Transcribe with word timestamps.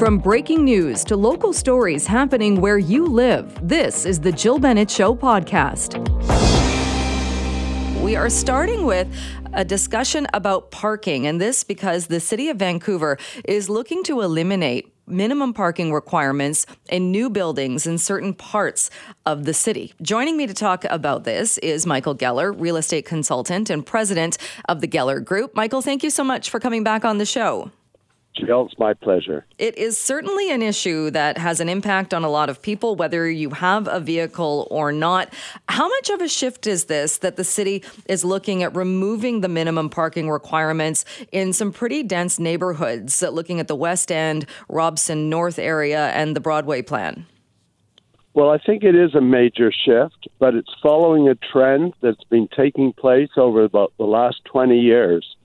From 0.00 0.16
breaking 0.16 0.64
news 0.64 1.04
to 1.04 1.14
local 1.14 1.52
stories 1.52 2.06
happening 2.06 2.62
where 2.62 2.78
you 2.78 3.04
live, 3.04 3.54
this 3.62 4.06
is 4.06 4.18
the 4.18 4.32
Jill 4.32 4.58
Bennett 4.58 4.90
Show 4.90 5.14
podcast. 5.14 5.98
We 8.00 8.16
are 8.16 8.30
starting 8.30 8.86
with 8.86 9.14
a 9.52 9.62
discussion 9.62 10.26
about 10.32 10.70
parking, 10.70 11.26
and 11.26 11.38
this 11.38 11.64
because 11.64 12.06
the 12.06 12.18
City 12.18 12.48
of 12.48 12.56
Vancouver 12.56 13.18
is 13.44 13.68
looking 13.68 14.02
to 14.04 14.22
eliminate 14.22 14.90
minimum 15.06 15.52
parking 15.52 15.92
requirements 15.92 16.64
in 16.88 17.10
new 17.10 17.28
buildings 17.28 17.86
in 17.86 17.98
certain 17.98 18.32
parts 18.32 18.88
of 19.26 19.44
the 19.44 19.52
city. 19.52 19.92
Joining 20.00 20.38
me 20.38 20.46
to 20.46 20.54
talk 20.54 20.86
about 20.86 21.24
this 21.24 21.58
is 21.58 21.84
Michael 21.84 22.16
Geller, 22.16 22.58
real 22.58 22.78
estate 22.78 23.04
consultant 23.04 23.68
and 23.68 23.84
president 23.84 24.38
of 24.66 24.80
the 24.80 24.88
Geller 24.88 25.22
Group. 25.22 25.54
Michael, 25.54 25.82
thank 25.82 26.02
you 26.02 26.08
so 26.08 26.24
much 26.24 26.48
for 26.48 26.58
coming 26.58 26.82
back 26.82 27.04
on 27.04 27.18
the 27.18 27.26
show. 27.26 27.70
Jill, 28.34 28.66
it's 28.66 28.78
my 28.78 28.94
pleasure. 28.94 29.44
It 29.58 29.76
is 29.76 29.98
certainly 29.98 30.52
an 30.52 30.62
issue 30.62 31.10
that 31.10 31.36
has 31.36 31.60
an 31.60 31.68
impact 31.68 32.14
on 32.14 32.22
a 32.22 32.30
lot 32.30 32.48
of 32.48 32.62
people, 32.62 32.94
whether 32.94 33.28
you 33.28 33.50
have 33.50 33.88
a 33.88 33.98
vehicle 33.98 34.68
or 34.70 34.92
not. 34.92 35.34
How 35.68 35.88
much 35.88 36.10
of 36.10 36.20
a 36.20 36.28
shift 36.28 36.66
is 36.66 36.84
this 36.84 37.18
that 37.18 37.36
the 37.36 37.44
city 37.44 37.82
is 38.06 38.24
looking 38.24 38.62
at 38.62 38.74
removing 38.74 39.40
the 39.40 39.48
minimum 39.48 39.90
parking 39.90 40.30
requirements 40.30 41.04
in 41.32 41.52
some 41.52 41.72
pretty 41.72 42.02
dense 42.02 42.38
neighborhoods, 42.38 43.20
looking 43.20 43.58
at 43.58 43.68
the 43.68 43.76
West 43.76 44.12
End, 44.12 44.46
Robson 44.68 45.28
North 45.28 45.58
area, 45.58 46.10
and 46.10 46.36
the 46.36 46.40
Broadway 46.40 46.82
plan? 46.82 47.26
Well, 48.32 48.50
I 48.50 48.58
think 48.58 48.84
it 48.84 48.94
is 48.94 49.14
a 49.16 49.20
major 49.20 49.72
shift, 49.72 50.28
but 50.38 50.54
it's 50.54 50.72
following 50.80 51.28
a 51.28 51.34
trend 51.34 51.94
that's 52.00 52.22
been 52.24 52.48
taking 52.56 52.92
place 52.92 53.30
over 53.36 53.66
the 53.66 53.88
last 53.98 54.44
20 54.44 54.78
years 54.78 55.36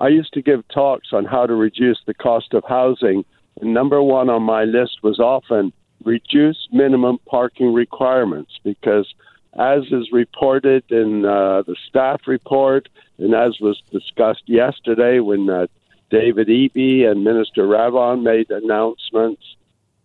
I 0.00 0.08
used 0.08 0.32
to 0.34 0.42
give 0.42 0.66
talks 0.68 1.08
on 1.12 1.24
how 1.24 1.46
to 1.46 1.54
reduce 1.54 2.00
the 2.06 2.14
cost 2.14 2.54
of 2.54 2.64
housing. 2.68 3.24
And 3.60 3.72
number 3.72 4.02
one 4.02 4.28
on 4.28 4.42
my 4.42 4.64
list 4.64 5.02
was 5.02 5.20
often 5.20 5.72
reduce 6.04 6.68
minimum 6.72 7.18
parking 7.26 7.72
requirements 7.72 8.52
because, 8.64 9.14
as 9.58 9.84
is 9.90 10.10
reported 10.12 10.84
in 10.90 11.24
uh, 11.24 11.62
the 11.62 11.76
staff 11.88 12.22
report 12.26 12.88
and 13.18 13.34
as 13.34 13.60
was 13.60 13.80
discussed 13.92 14.42
yesterday 14.46 15.20
when 15.20 15.48
uh, 15.48 15.66
David 16.10 16.48
Eby 16.48 17.08
and 17.08 17.24
Minister 17.24 17.62
Ravon 17.62 18.22
made 18.22 18.50
announcements, 18.50 19.42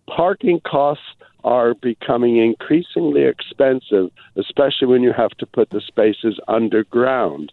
parking 0.08 0.59
costs 0.59 1.03
are 1.44 1.74
becoming 1.74 2.38
increasingly 2.38 3.24
expensive, 3.24 4.12
especially 4.36 4.88
when 4.88 5.03
you 5.03 5.14
have 5.14 5.31
to 5.31 5.46
put 5.46 5.70
the 5.70 5.81
spaces 5.81 6.40
underground. 6.48 7.52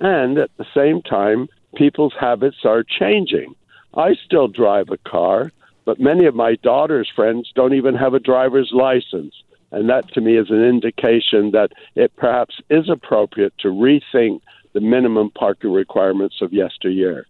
And 0.00 0.38
at 0.38 0.50
the 0.56 0.66
same 0.74 1.02
time, 1.02 1.48
people's 1.78 2.14
habits 2.18 2.58
are 2.64 2.82
changing. 2.82 3.54
I 3.94 4.16
still 4.26 4.48
drive 4.48 4.88
a 4.90 4.98
car, 5.08 5.52
but 5.84 6.00
many 6.00 6.26
of 6.26 6.34
my 6.34 6.56
daughter's 6.56 7.10
friends 7.14 7.50
don't 7.54 7.74
even 7.74 7.94
have 7.94 8.14
a 8.14 8.20
driver's 8.20 8.70
license. 8.72 9.34
And 9.70 9.88
that 9.88 10.12
to 10.14 10.20
me 10.20 10.36
is 10.36 10.50
an 10.50 10.64
indication 10.64 11.52
that 11.52 11.70
it 11.94 12.14
perhaps 12.16 12.56
is 12.68 12.88
appropriate 12.90 13.54
to 13.60 13.68
rethink 13.68 14.40
the 14.72 14.80
minimum 14.80 15.30
parking 15.30 15.72
requirements 15.72 16.36
of 16.42 16.52
yesteryear. 16.52 17.26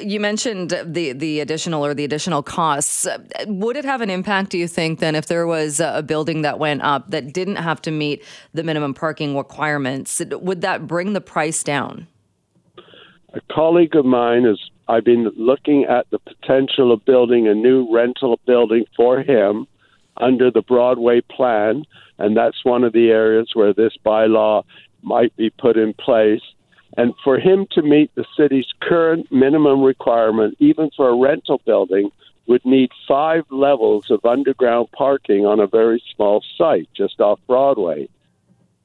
You 0.00 0.20
mentioned 0.20 0.70
the 0.70 1.12
the 1.12 1.40
additional 1.40 1.84
or 1.84 1.92
the 1.92 2.04
additional 2.04 2.42
costs. 2.42 3.06
Would 3.46 3.76
it 3.76 3.84
have 3.84 4.00
an 4.00 4.08
impact, 4.08 4.50
do 4.50 4.58
you 4.58 4.66
think, 4.66 5.00
then 5.00 5.14
if 5.14 5.26
there 5.26 5.46
was 5.46 5.80
a 5.80 6.02
building 6.02 6.40
that 6.42 6.58
went 6.58 6.80
up 6.82 7.10
that 7.10 7.34
didn't 7.34 7.56
have 7.56 7.82
to 7.82 7.90
meet 7.90 8.24
the 8.54 8.62
minimum 8.62 8.94
parking 8.94 9.36
requirements? 9.36 10.22
Would 10.30 10.62
that 10.62 10.86
bring 10.86 11.12
the 11.12 11.20
price 11.20 11.62
down? 11.62 12.06
A 13.34 13.40
colleague 13.52 13.94
of 13.94 14.04
mine 14.04 14.44
is 14.44 14.58
I've 14.88 15.04
been 15.04 15.30
looking 15.36 15.84
at 15.84 16.06
the 16.10 16.18
potential 16.18 16.92
of 16.92 17.04
building 17.04 17.46
a 17.46 17.54
new 17.54 17.92
rental 17.92 18.40
building 18.46 18.84
for 18.96 19.20
him 19.20 19.66
under 20.16 20.50
the 20.50 20.62
Broadway 20.62 21.20
plan, 21.20 21.84
and 22.18 22.36
that's 22.36 22.64
one 22.64 22.84
of 22.84 22.92
the 22.92 23.10
areas 23.10 23.50
where 23.52 23.74
this 23.74 23.92
bylaw 24.04 24.64
might 25.02 25.36
be 25.36 25.50
put 25.50 25.76
in 25.76 25.92
place. 25.94 26.42
And 26.96 27.12
for 27.22 27.38
him 27.38 27.66
to 27.72 27.82
meet 27.82 28.10
the 28.14 28.24
city's 28.36 28.66
current 28.80 29.30
minimum 29.30 29.82
requirement, 29.82 30.56
even 30.58 30.90
for 30.96 31.10
a 31.10 31.16
rental 31.16 31.60
building, 31.66 32.10
would 32.46 32.64
need 32.64 32.90
five 33.06 33.44
levels 33.50 34.06
of 34.10 34.24
underground 34.24 34.88
parking 34.92 35.44
on 35.44 35.60
a 35.60 35.66
very 35.66 36.02
small 36.16 36.42
site 36.56 36.88
just 36.96 37.20
off 37.20 37.38
Broadway. 37.46 38.08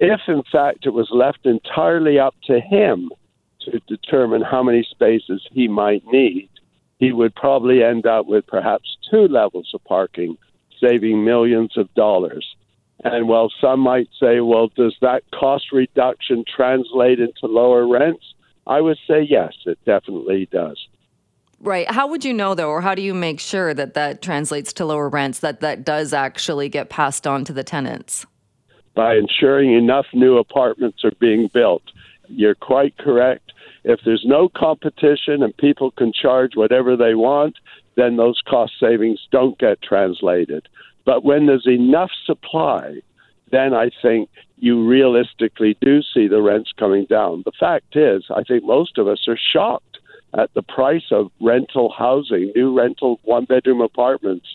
If, 0.01 0.19
in 0.27 0.43
fact, 0.51 0.85
it 0.85 0.89
was 0.89 1.07
left 1.11 1.45
entirely 1.45 2.19
up 2.19 2.35
to 2.47 2.59
him 2.59 3.09
to 3.65 3.79
determine 3.87 4.41
how 4.41 4.63
many 4.63 4.87
spaces 4.89 5.47
he 5.51 5.67
might 5.67 6.03
need, 6.07 6.49
he 6.99 7.11
would 7.11 7.35
probably 7.35 7.83
end 7.83 8.05
up 8.05 8.25
with 8.25 8.47
perhaps 8.47 8.97
two 9.09 9.27
levels 9.27 9.71
of 9.73 9.83
parking, 9.83 10.37
saving 10.79 11.23
millions 11.23 11.77
of 11.77 11.93
dollars. 11.93 12.55
And 13.03 13.27
while 13.27 13.51
some 13.59 13.81
might 13.81 14.09
say, 14.19 14.39
well, 14.39 14.69
does 14.75 14.95
that 15.01 15.23
cost 15.33 15.71
reduction 15.71 16.45
translate 16.55 17.19
into 17.19 17.47
lower 17.47 17.87
rents? 17.87 18.23
I 18.65 18.79
would 18.79 18.97
say 19.07 19.21
yes, 19.21 19.53
it 19.65 19.77
definitely 19.85 20.47
does. 20.51 20.79
Right. 21.59 21.89
How 21.89 22.07
would 22.07 22.25
you 22.25 22.33
know, 22.33 22.55
though, 22.55 22.69
or 22.69 22.81
how 22.81 22.93
do 22.93 23.01
you 23.01 23.13
make 23.13 23.39
sure 23.39 23.73
that 23.73 23.93
that 23.93 24.21
translates 24.21 24.73
to 24.73 24.85
lower 24.85 25.07
rents, 25.07 25.39
that 25.39 25.61
that 25.61 25.85
does 25.85 26.11
actually 26.13 26.67
get 26.67 26.89
passed 26.89 27.25
on 27.25 27.45
to 27.45 27.53
the 27.53 27.63
tenants? 27.63 28.25
By 28.95 29.15
ensuring 29.15 29.73
enough 29.73 30.05
new 30.13 30.37
apartments 30.37 31.03
are 31.05 31.13
being 31.19 31.49
built. 31.53 31.83
You're 32.27 32.55
quite 32.55 32.97
correct. 32.97 33.52
If 33.83 33.99
there's 34.05 34.23
no 34.25 34.49
competition 34.49 35.43
and 35.43 35.55
people 35.57 35.91
can 35.91 36.13
charge 36.13 36.55
whatever 36.55 36.95
they 36.95 37.15
want, 37.15 37.55
then 37.95 38.15
those 38.15 38.41
cost 38.47 38.73
savings 38.79 39.19
don't 39.31 39.59
get 39.59 39.81
translated. 39.81 40.67
But 41.05 41.23
when 41.23 41.45
there's 41.45 41.67
enough 41.67 42.11
supply, 42.25 43.01
then 43.51 43.73
I 43.73 43.91
think 44.01 44.29
you 44.57 44.87
realistically 44.87 45.77
do 45.81 46.01
see 46.01 46.27
the 46.27 46.41
rents 46.41 46.71
coming 46.77 47.05
down. 47.09 47.43
The 47.45 47.51
fact 47.59 47.95
is, 47.95 48.23
I 48.33 48.43
think 48.43 48.63
most 48.63 48.97
of 48.97 49.07
us 49.07 49.27
are 49.27 49.37
shocked 49.37 49.97
at 50.33 50.53
the 50.53 50.63
price 50.63 51.11
of 51.11 51.31
rental 51.41 51.93
housing, 51.95 52.51
new 52.55 52.75
rental 52.75 53.19
one 53.23 53.45
bedroom 53.45 53.81
apartments, 53.81 54.47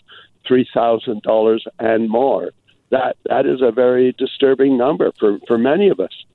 $3,000 0.49 1.59
and 1.79 2.09
more. 2.09 2.51
That 2.91 3.17
that 3.25 3.45
is 3.45 3.61
a 3.61 3.71
very 3.71 4.13
disturbing 4.17 4.75
number 4.77 5.11
for, 5.19 5.37
for 5.47 5.57
many 5.57 5.89
of 5.89 5.99
us. 5.99 6.25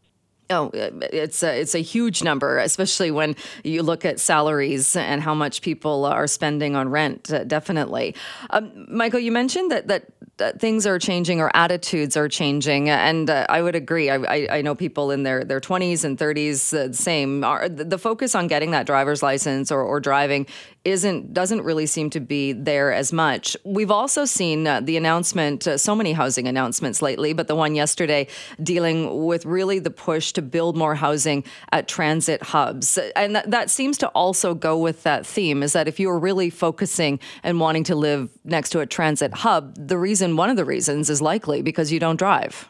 Oh, 0.54 0.70
it's 0.72 1.42
a, 1.42 1.60
it's 1.60 1.75
a 1.75 1.81
huge 1.81 2.22
number, 2.22 2.59
especially 2.59 3.10
when 3.10 3.34
you 3.65 3.82
look 3.82 4.04
at 4.04 4.20
salaries 4.20 4.97
and 4.97 5.20
how 5.22 5.34
much 5.34 5.62
people 5.62 6.04
are 6.04 6.26
spending 6.26 6.76
on 6.76 6.88
rent. 6.88 7.32
Uh, 7.32 7.44
definitely, 7.44 8.15
um, 8.50 8.87
Michael. 8.88 9.20
You 9.20 9.32
mentioned 9.32 9.70
that, 9.70 9.88
that 9.88 10.04
things 10.58 10.86
are 10.86 10.98
changing 10.98 11.40
or 11.40 11.50
attitudes 11.54 12.16
are 12.16 12.28
changing, 12.28 12.90
and 12.90 13.30
uh, 13.30 13.46
I 13.48 13.62
would 13.62 13.76
agree. 13.76 14.10
I, 14.10 14.16
I, 14.16 14.48
I, 14.58 14.62
know 14.62 14.74
people 14.74 15.10
in 15.10 15.22
their 15.22 15.44
their 15.44 15.60
twenties 15.60 16.04
and 16.04 16.18
thirties, 16.18 16.72
uh, 16.74 16.92
same. 16.92 17.44
Are, 17.44 17.68
the 17.68 17.98
focus 17.98 18.34
on 18.34 18.48
getting 18.48 18.72
that 18.72 18.86
driver's 18.86 19.22
license 19.22 19.70
or, 19.70 19.82
or 19.82 20.00
driving 20.00 20.46
isn't 20.84 21.32
doesn't 21.32 21.62
really 21.62 21.86
seem 21.86 22.10
to 22.10 22.20
be 22.20 22.52
there 22.52 22.92
as 22.92 23.12
much. 23.12 23.56
We've 23.64 23.90
also 23.90 24.24
seen 24.24 24.66
uh, 24.66 24.80
the 24.80 24.96
announcement, 24.96 25.66
uh, 25.66 25.78
so 25.78 25.94
many 25.94 26.12
housing 26.12 26.48
announcements 26.48 27.00
lately, 27.00 27.32
but 27.32 27.46
the 27.46 27.54
one 27.54 27.74
yesterday 27.74 28.26
dealing 28.62 29.24
with 29.24 29.46
really 29.46 29.78
the 29.78 29.90
push 29.90 30.32
to 30.32 30.42
build 30.42 30.76
more 30.76 30.94
housing 30.94 31.44
at 31.72 31.86
transit 31.88 32.42
hubs, 32.42 32.98
and 33.14 33.36
that, 33.36 33.50
that 33.50 33.70
seems 33.70 33.98
to 33.98 34.08
also 34.08 34.54
go 34.54 34.76
with 34.78 35.04
that 35.04 35.24
theme. 35.26 35.62
Is 35.62 35.74
that 35.74 35.86
if 35.86 36.00
you 36.00 36.10
are 36.10 36.18
really 36.18 36.50
focusing 36.50 37.20
and 37.42 37.60
wanting 37.60 37.84
to 37.84 37.94
live 37.94 38.30
next 38.44 38.70
to 38.70 38.80
a 38.80 38.86
transit 38.86 39.32
hub, 39.32 39.74
the 39.76 39.96
reason, 39.96 40.23
one 40.36 40.50
of 40.50 40.56
the 40.56 40.64
reasons, 40.64 41.10
is 41.10 41.20
likely 41.20 41.62
because 41.62 41.92
you 41.92 42.00
don't 42.00 42.16
drive. 42.16 42.68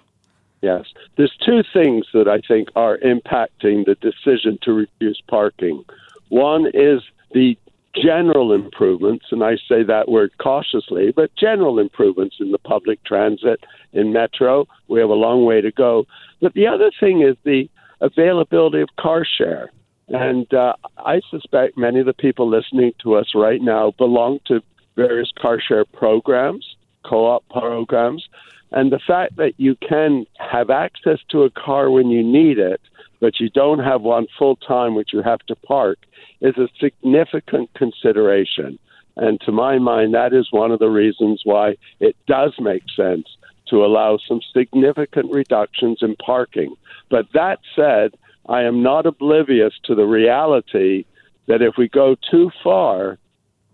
Yes. 0.62 0.84
There's 1.16 1.36
two 1.44 1.62
things 1.72 2.06
that 2.14 2.26
I 2.26 2.40
think 2.46 2.68
are 2.74 2.98
impacting 2.98 3.84
the 3.84 3.96
decision 4.00 4.58
to 4.62 4.72
reduce 4.72 5.20
parking. 5.28 5.84
One 6.30 6.66
is 6.72 7.00
the 7.32 7.56
general 7.94 8.52
improvements, 8.52 9.26
and 9.30 9.44
I 9.44 9.56
say 9.68 9.82
that 9.84 10.08
word 10.08 10.32
cautiously, 10.38 11.12
but 11.14 11.30
general 11.36 11.78
improvements 11.78 12.36
in 12.40 12.50
the 12.50 12.58
public 12.58 13.02
transit, 13.04 13.60
in 13.92 14.12
metro. 14.12 14.66
We 14.88 15.00
have 15.00 15.10
a 15.10 15.14
long 15.14 15.44
way 15.44 15.60
to 15.60 15.70
go. 15.70 16.06
But 16.40 16.54
the 16.54 16.66
other 16.66 16.90
thing 16.98 17.22
is 17.22 17.36
the 17.44 17.68
availability 18.00 18.80
of 18.80 18.88
car 18.98 19.24
share. 19.24 19.70
And 20.08 20.52
uh, 20.52 20.74
I 20.98 21.20
suspect 21.30 21.78
many 21.78 22.00
of 22.00 22.06
the 22.06 22.12
people 22.12 22.48
listening 22.48 22.92
to 23.02 23.14
us 23.14 23.32
right 23.34 23.60
now 23.60 23.92
belong 23.96 24.40
to 24.46 24.60
various 24.96 25.30
car 25.40 25.60
share 25.60 25.84
programs, 25.84 26.73
co 27.04 27.26
op 27.26 27.44
programs. 27.50 28.26
And 28.72 28.90
the 28.90 28.98
fact 28.98 29.36
that 29.36 29.54
you 29.56 29.76
can 29.76 30.26
have 30.38 30.70
access 30.70 31.20
to 31.30 31.44
a 31.44 31.50
car 31.50 31.90
when 31.90 32.08
you 32.08 32.22
need 32.24 32.58
it, 32.58 32.80
but 33.20 33.38
you 33.38 33.48
don't 33.48 33.78
have 33.78 34.02
one 34.02 34.26
full 34.38 34.56
time, 34.56 34.94
which 34.94 35.12
you 35.12 35.22
have 35.22 35.40
to 35.46 35.54
park, 35.54 35.98
is 36.40 36.56
a 36.58 36.68
significant 36.80 37.72
consideration. 37.74 38.78
And 39.16 39.40
to 39.42 39.52
my 39.52 39.78
mind, 39.78 40.14
that 40.14 40.32
is 40.32 40.48
one 40.50 40.72
of 40.72 40.80
the 40.80 40.90
reasons 40.90 41.42
why 41.44 41.76
it 42.00 42.16
does 42.26 42.52
make 42.58 42.82
sense 42.96 43.28
to 43.68 43.84
allow 43.84 44.18
some 44.18 44.40
significant 44.52 45.32
reductions 45.32 45.98
in 46.02 46.16
parking. 46.16 46.74
But 47.10 47.26
that 47.32 47.60
said, 47.76 48.14
I 48.48 48.62
am 48.62 48.82
not 48.82 49.06
oblivious 49.06 49.72
to 49.84 49.94
the 49.94 50.04
reality 50.04 51.04
that 51.46 51.62
if 51.62 51.76
we 51.78 51.88
go 51.88 52.16
too 52.30 52.50
far, 52.62 53.18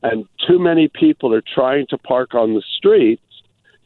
and 0.02 0.26
too 0.46 0.58
many 0.58 0.88
people 0.88 1.34
are 1.34 1.42
trying 1.42 1.86
to 1.88 1.98
park 1.98 2.34
on 2.34 2.54
the 2.54 2.62
streets 2.76 3.22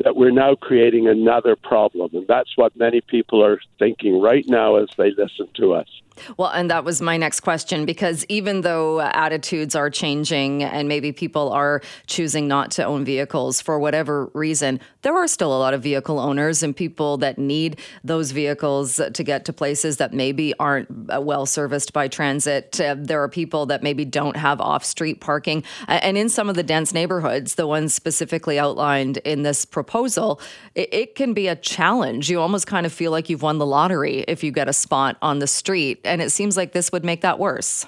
that 0.02 0.16
we're 0.16 0.30
now 0.30 0.54
creating 0.54 1.08
another 1.08 1.56
problem. 1.56 2.10
And 2.14 2.26
that's 2.26 2.56
what 2.56 2.76
many 2.76 3.00
people 3.00 3.44
are 3.44 3.60
thinking 3.78 4.20
right 4.20 4.44
now 4.46 4.76
as 4.76 4.88
they 4.96 5.10
listen 5.10 5.48
to 5.54 5.74
us. 5.74 5.88
Well, 6.36 6.50
and 6.50 6.70
that 6.70 6.84
was 6.84 7.02
my 7.02 7.16
next 7.16 7.40
question 7.40 7.84
because 7.84 8.24
even 8.28 8.60
though 8.60 9.00
attitudes 9.00 9.74
are 9.74 9.90
changing 9.90 10.62
and 10.62 10.88
maybe 10.88 11.12
people 11.12 11.52
are 11.52 11.82
choosing 12.06 12.46
not 12.46 12.70
to 12.72 12.84
own 12.84 13.04
vehicles 13.04 13.60
for 13.60 13.78
whatever 13.78 14.26
reason, 14.34 14.80
there 15.02 15.14
are 15.14 15.26
still 15.26 15.56
a 15.56 15.58
lot 15.58 15.74
of 15.74 15.82
vehicle 15.82 16.18
owners 16.18 16.62
and 16.62 16.76
people 16.76 17.16
that 17.18 17.38
need 17.38 17.80
those 18.04 18.30
vehicles 18.30 19.00
to 19.12 19.24
get 19.24 19.44
to 19.44 19.52
places 19.52 19.96
that 19.96 20.12
maybe 20.12 20.54
aren't 20.58 20.88
uh, 21.12 21.20
well 21.20 21.46
serviced 21.46 21.92
by 21.92 22.08
transit. 22.08 22.80
Uh, 22.80 22.94
there 22.96 23.22
are 23.22 23.28
people 23.28 23.66
that 23.66 23.82
maybe 23.82 24.04
don't 24.04 24.36
have 24.36 24.60
off 24.60 24.84
street 24.84 25.20
parking. 25.20 25.64
And 25.88 26.16
in 26.16 26.28
some 26.28 26.48
of 26.48 26.54
the 26.54 26.62
dense 26.62 26.94
neighborhoods, 26.94 27.56
the 27.56 27.66
ones 27.66 27.92
specifically 27.92 28.58
outlined 28.58 29.18
in 29.18 29.42
this 29.42 29.64
proposal, 29.64 30.40
it, 30.74 30.88
it 30.92 31.14
can 31.14 31.34
be 31.34 31.48
a 31.48 31.56
challenge. 31.56 32.30
You 32.30 32.40
almost 32.40 32.66
kind 32.66 32.86
of 32.86 32.92
feel 32.92 33.10
like 33.10 33.28
you've 33.28 33.42
won 33.42 33.58
the 33.58 33.66
lottery 33.66 34.24
if 34.28 34.44
you 34.44 34.52
get 34.52 34.68
a 34.68 34.72
spot 34.72 35.16
on 35.20 35.40
the 35.40 35.46
street 35.46 36.03
and 36.04 36.22
it 36.22 36.30
seems 36.30 36.56
like 36.56 36.72
this 36.72 36.92
would 36.92 37.04
make 37.04 37.20
that 37.22 37.38
worse. 37.38 37.86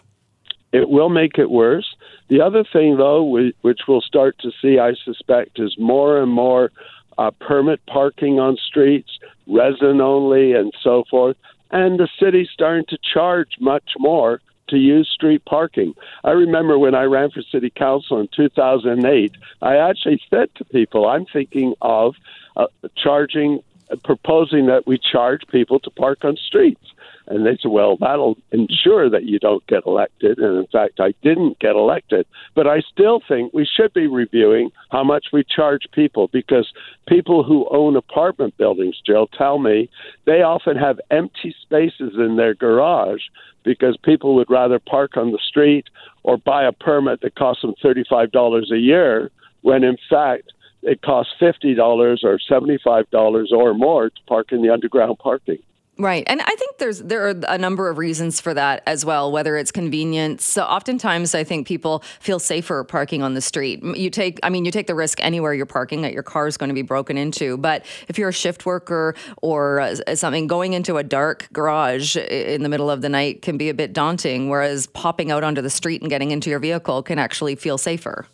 It 0.72 0.88
will 0.88 1.08
make 1.08 1.38
it 1.38 1.50
worse. 1.50 1.96
The 2.28 2.40
other 2.40 2.64
thing, 2.64 2.96
though, 2.96 3.22
which 3.62 3.80
we'll 3.86 4.00
start 4.00 4.36
to 4.40 4.50
see, 4.60 4.78
I 4.78 4.94
suspect, 5.04 5.58
is 5.60 5.76
more 5.78 6.20
and 6.20 6.30
more 6.30 6.72
uh, 7.18 7.30
permit 7.40 7.80
parking 7.86 8.40
on 8.40 8.56
streets, 8.56 9.18
resident 9.46 10.00
only, 10.00 10.52
and 10.52 10.72
so 10.82 11.04
forth. 11.08 11.36
And 11.70 11.98
the 11.98 12.08
city's 12.20 12.48
starting 12.52 12.84
to 12.88 12.98
charge 13.14 13.56
much 13.60 13.92
more 13.98 14.40
to 14.68 14.76
use 14.76 15.08
street 15.12 15.44
parking. 15.44 15.94
I 16.24 16.32
remember 16.32 16.78
when 16.78 16.94
I 16.94 17.04
ran 17.04 17.30
for 17.30 17.42
city 17.42 17.70
council 17.70 18.18
in 18.18 18.28
2008, 18.34 19.32
I 19.62 19.76
actually 19.76 20.20
said 20.28 20.48
to 20.56 20.64
people, 20.64 21.06
I'm 21.06 21.26
thinking 21.26 21.74
of 21.80 22.14
uh, 22.56 22.66
charging, 22.96 23.60
proposing 24.04 24.66
that 24.66 24.86
we 24.86 24.98
charge 24.98 25.42
people 25.48 25.78
to 25.80 25.90
park 25.90 26.24
on 26.24 26.36
streets. 26.36 26.82
And 27.28 27.44
they 27.44 27.58
said, 27.60 27.70
well, 27.70 27.96
that'll 27.96 28.36
ensure 28.52 29.10
that 29.10 29.24
you 29.24 29.38
don't 29.38 29.66
get 29.66 29.84
elected. 29.86 30.38
And 30.38 30.58
in 30.58 30.66
fact, 30.68 31.00
I 31.00 31.12
didn't 31.22 31.58
get 31.58 31.74
elected. 31.74 32.26
But 32.54 32.66
I 32.68 32.80
still 32.80 33.20
think 33.26 33.52
we 33.52 33.66
should 33.66 33.92
be 33.92 34.06
reviewing 34.06 34.70
how 34.90 35.02
much 35.02 35.26
we 35.32 35.42
charge 35.44 35.82
people 35.92 36.28
because 36.32 36.72
people 37.08 37.42
who 37.42 37.66
own 37.70 37.96
apartment 37.96 38.56
buildings, 38.56 39.00
Jill, 39.04 39.26
tell 39.26 39.58
me 39.58 39.90
they 40.24 40.42
often 40.42 40.76
have 40.76 41.00
empty 41.10 41.54
spaces 41.62 42.14
in 42.16 42.36
their 42.36 42.54
garage 42.54 43.22
because 43.64 43.96
people 44.04 44.36
would 44.36 44.48
rather 44.48 44.78
park 44.78 45.16
on 45.16 45.32
the 45.32 45.40
street 45.48 45.86
or 46.22 46.36
buy 46.36 46.64
a 46.64 46.72
permit 46.72 47.20
that 47.22 47.34
costs 47.34 47.62
them 47.62 47.74
$35 47.84 48.72
a 48.72 48.78
year 48.78 49.30
when 49.62 49.82
in 49.82 49.96
fact 50.08 50.52
it 50.82 51.02
costs 51.02 51.32
$50 51.40 51.76
or 52.22 52.38
$75 52.48 53.52
or 53.52 53.74
more 53.74 54.10
to 54.10 54.20
park 54.28 54.52
in 54.52 54.62
the 54.62 54.72
underground 54.72 55.18
parking. 55.18 55.58
Right. 55.98 56.24
And 56.26 56.42
I 56.42 56.54
think 56.56 56.76
there's 56.76 56.98
there 56.98 57.26
are 57.26 57.34
a 57.48 57.56
number 57.56 57.88
of 57.88 57.96
reasons 57.96 58.38
for 58.38 58.52
that 58.52 58.82
as 58.86 59.06
well, 59.06 59.32
whether 59.32 59.56
it's 59.56 59.72
convenience. 59.72 60.44
So 60.44 60.62
oftentimes 60.62 61.34
I 61.34 61.42
think 61.42 61.66
people 61.66 62.04
feel 62.20 62.38
safer 62.38 62.84
parking 62.84 63.22
on 63.22 63.32
the 63.32 63.40
street. 63.40 63.82
You 63.82 64.10
take 64.10 64.38
I 64.42 64.50
mean 64.50 64.66
you 64.66 64.70
take 64.70 64.88
the 64.88 64.94
risk 64.94 65.18
anywhere 65.22 65.54
you're 65.54 65.64
parking 65.64 66.02
that 66.02 66.12
your 66.12 66.22
car 66.22 66.46
is 66.46 66.58
going 66.58 66.68
to 66.68 66.74
be 66.74 66.82
broken 66.82 67.16
into, 67.16 67.56
but 67.56 67.86
if 68.08 68.18
you're 68.18 68.28
a 68.28 68.32
shift 68.32 68.66
worker 68.66 69.14
or 69.40 69.80
uh, 69.80 70.14
something 70.14 70.46
going 70.46 70.74
into 70.74 70.98
a 70.98 71.02
dark 71.02 71.48
garage 71.54 72.16
in 72.16 72.62
the 72.62 72.68
middle 72.68 72.90
of 72.90 73.00
the 73.00 73.08
night 73.08 73.40
can 73.40 73.56
be 73.56 73.70
a 73.70 73.74
bit 73.74 73.94
daunting 73.94 74.50
whereas 74.50 74.86
popping 74.88 75.30
out 75.30 75.44
onto 75.44 75.62
the 75.62 75.70
street 75.70 76.02
and 76.02 76.10
getting 76.10 76.30
into 76.30 76.50
your 76.50 76.58
vehicle 76.58 77.02
can 77.02 77.18
actually 77.18 77.54
feel 77.54 77.78
safer. 77.78 78.26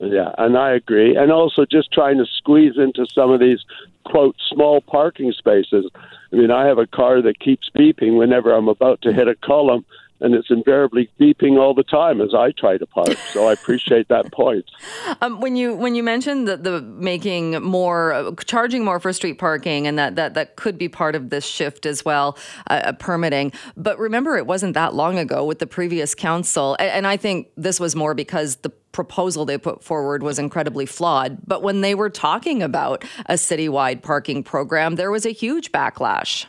Yeah, 0.00 0.32
and 0.38 0.56
I 0.56 0.72
agree. 0.72 1.14
And 1.14 1.30
also 1.30 1.66
just 1.70 1.92
trying 1.92 2.18
to 2.18 2.24
squeeze 2.24 2.72
into 2.78 3.06
some 3.14 3.30
of 3.30 3.38
these 3.38 3.60
quote 4.04 4.36
small 4.48 4.80
parking 4.80 5.32
spaces. 5.32 5.86
I 6.32 6.36
mean, 6.36 6.50
I 6.50 6.66
have 6.66 6.78
a 6.78 6.86
car 6.86 7.22
that 7.22 7.40
keeps 7.40 7.70
beeping 7.76 8.18
whenever 8.18 8.52
I'm 8.52 8.68
about 8.68 9.02
to 9.02 9.12
hit 9.12 9.28
a 9.28 9.34
column 9.34 9.84
and 10.20 10.34
it's 10.34 10.50
invariably 10.50 11.10
beeping 11.18 11.58
all 11.58 11.74
the 11.74 11.82
time 11.82 12.20
as 12.20 12.34
I 12.34 12.52
try 12.52 12.78
to 12.78 12.86
park. 12.86 13.16
So 13.32 13.48
I 13.48 13.52
appreciate 13.52 14.08
that 14.08 14.32
point. 14.32 14.64
Um, 15.22 15.40
when 15.40 15.56
you 15.56 15.74
when 15.74 15.94
you 15.94 16.02
mentioned 16.02 16.46
the, 16.48 16.56
the 16.56 16.80
making 16.80 17.62
more 17.62 18.12
uh, 18.12 18.32
charging 18.44 18.84
more 18.84 19.00
for 19.00 19.12
street 19.12 19.38
parking 19.38 19.86
and 19.86 19.98
that 19.98 20.16
that 20.16 20.34
that 20.34 20.56
could 20.56 20.78
be 20.78 20.88
part 20.88 21.14
of 21.14 21.30
this 21.30 21.44
shift 21.44 21.84
as 21.84 22.04
well, 22.04 22.38
uh, 22.68 22.80
uh, 22.84 22.92
permitting. 22.92 23.52
But 23.76 23.98
remember, 23.98 24.36
it 24.36 24.46
wasn't 24.46 24.74
that 24.74 24.94
long 24.94 25.18
ago 25.18 25.44
with 25.44 25.58
the 25.58 25.66
previous 25.66 26.14
council, 26.14 26.76
and, 26.78 26.90
and 26.90 27.06
I 27.06 27.16
think 27.16 27.48
this 27.56 27.80
was 27.80 27.94
more 27.96 28.14
because 28.14 28.56
the 28.56 28.70
proposal 28.92 29.44
they 29.44 29.58
put 29.58 29.82
forward 29.82 30.22
was 30.22 30.38
incredibly 30.38 30.86
flawed. 30.86 31.38
But 31.46 31.62
when 31.62 31.80
they 31.80 31.94
were 31.94 32.10
talking 32.10 32.62
about 32.62 33.04
a 33.26 33.34
citywide 33.34 34.02
parking 34.02 34.42
program, 34.42 34.96
there 34.96 35.10
was 35.10 35.26
a 35.26 35.30
huge 35.30 35.72
backlash. 35.72 36.46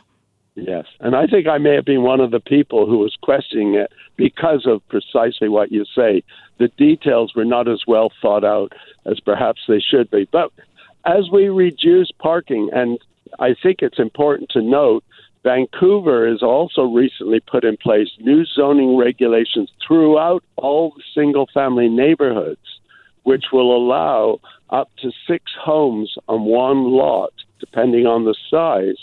Yes. 0.54 0.84
And 1.00 1.16
I 1.16 1.26
think 1.26 1.46
I 1.46 1.58
may 1.58 1.74
have 1.74 1.84
been 1.84 2.02
one 2.02 2.20
of 2.20 2.30
the 2.30 2.40
people 2.40 2.86
who 2.86 2.98
was 2.98 3.16
questioning 3.22 3.74
it 3.74 3.90
because 4.16 4.66
of 4.66 4.86
precisely 4.88 5.48
what 5.48 5.72
you 5.72 5.84
say. 5.94 6.22
The 6.58 6.68
details 6.76 7.34
were 7.34 7.44
not 7.44 7.68
as 7.68 7.82
well 7.86 8.12
thought 8.20 8.44
out 8.44 8.72
as 9.06 9.18
perhaps 9.20 9.62
they 9.66 9.80
should 9.80 10.10
be. 10.10 10.28
But 10.30 10.52
as 11.06 11.30
we 11.32 11.48
reduce 11.48 12.10
parking, 12.18 12.68
and 12.72 12.98
I 13.38 13.54
think 13.60 13.78
it's 13.80 13.98
important 13.98 14.50
to 14.50 14.60
note, 14.60 15.04
Vancouver 15.42 16.28
has 16.28 16.42
also 16.42 16.82
recently 16.82 17.40
put 17.40 17.64
in 17.64 17.76
place 17.76 18.08
new 18.20 18.44
zoning 18.44 18.96
regulations 18.96 19.70
throughout 19.84 20.44
all 20.56 20.92
the 20.96 21.02
single 21.14 21.48
family 21.52 21.88
neighborhoods, 21.88 22.80
which 23.24 23.46
will 23.52 23.74
allow 23.74 24.38
up 24.70 24.90
to 25.00 25.10
six 25.26 25.44
homes 25.58 26.14
on 26.28 26.44
one 26.44 26.92
lot, 26.92 27.32
depending 27.58 28.06
on 28.06 28.24
the 28.24 28.36
size. 28.50 28.96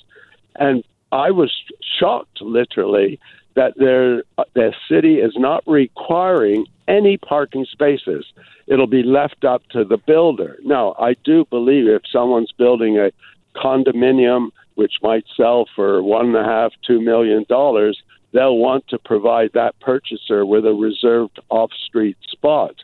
And 0.56 0.84
I 1.12 1.32
was 1.32 1.52
shocked, 2.00 2.42
literally, 2.42 3.20
that 3.56 3.78
their 3.78 4.24
uh, 4.38 4.44
their 4.54 4.76
city 4.90 5.16
is 5.20 5.34
not 5.36 5.64
requiring 5.66 6.66
any 6.88 7.18
parking 7.18 7.66
spaces. 7.66 8.26
It'll 8.68 8.88
be 8.88 9.04
left 9.04 9.44
up 9.44 9.64
to 9.70 9.84
the 9.84 9.98
builder. 9.98 10.58
Now, 10.64 10.96
I 11.00 11.16
do 11.24 11.46
believe 11.46 11.88
if 11.88 12.04
someone's 12.12 12.52
building 12.52 12.98
a 12.98 13.12
condominium 13.56 14.50
which 14.76 14.94
might 15.02 15.26
sell 15.36 15.68
for 15.76 16.02
one 16.02 16.28
and 16.28 16.36
a 16.38 16.44
half, 16.44 16.72
two 16.86 17.02
million 17.02 17.46
dollars, 17.50 18.02
they'll 18.32 18.58
want 18.58 18.88
to 18.88 18.98
provide 18.98 19.52
that 19.54 19.80
purchaser 19.80 20.46
with 20.46 20.66
a 20.66 20.74
reserved 20.74 21.40
off-street 21.50 22.18
spot. 22.28 22.76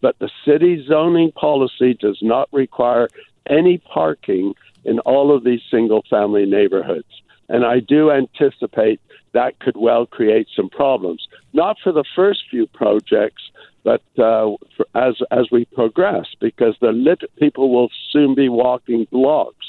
But 0.00 0.18
the 0.18 0.30
city 0.44 0.84
zoning 0.86 1.32
policy 1.32 1.94
does 1.94 2.18
not 2.20 2.48
require 2.52 3.08
any 3.48 3.78
parking 3.78 4.54
in 4.84 4.98
all 5.00 5.34
of 5.34 5.44
these 5.44 5.62
single-family 5.70 6.46
neighborhoods. 6.46 7.22
And 7.48 7.64
I 7.64 7.80
do 7.80 8.10
anticipate 8.10 9.00
that 9.32 9.58
could 9.58 9.76
well 9.76 10.06
create 10.06 10.48
some 10.54 10.68
problems. 10.70 11.26
Not 11.52 11.76
for 11.82 11.92
the 11.92 12.04
first 12.16 12.44
few 12.50 12.66
projects, 12.66 13.42
but 13.82 14.02
uh, 14.18 14.56
for, 14.76 14.86
as 14.94 15.16
as 15.30 15.46
we 15.52 15.66
progress, 15.66 16.26
because 16.40 16.74
the 16.80 16.92
lit- 16.92 17.30
people 17.36 17.72
will 17.72 17.90
soon 18.10 18.34
be 18.34 18.48
walking 18.48 19.06
blocks 19.10 19.66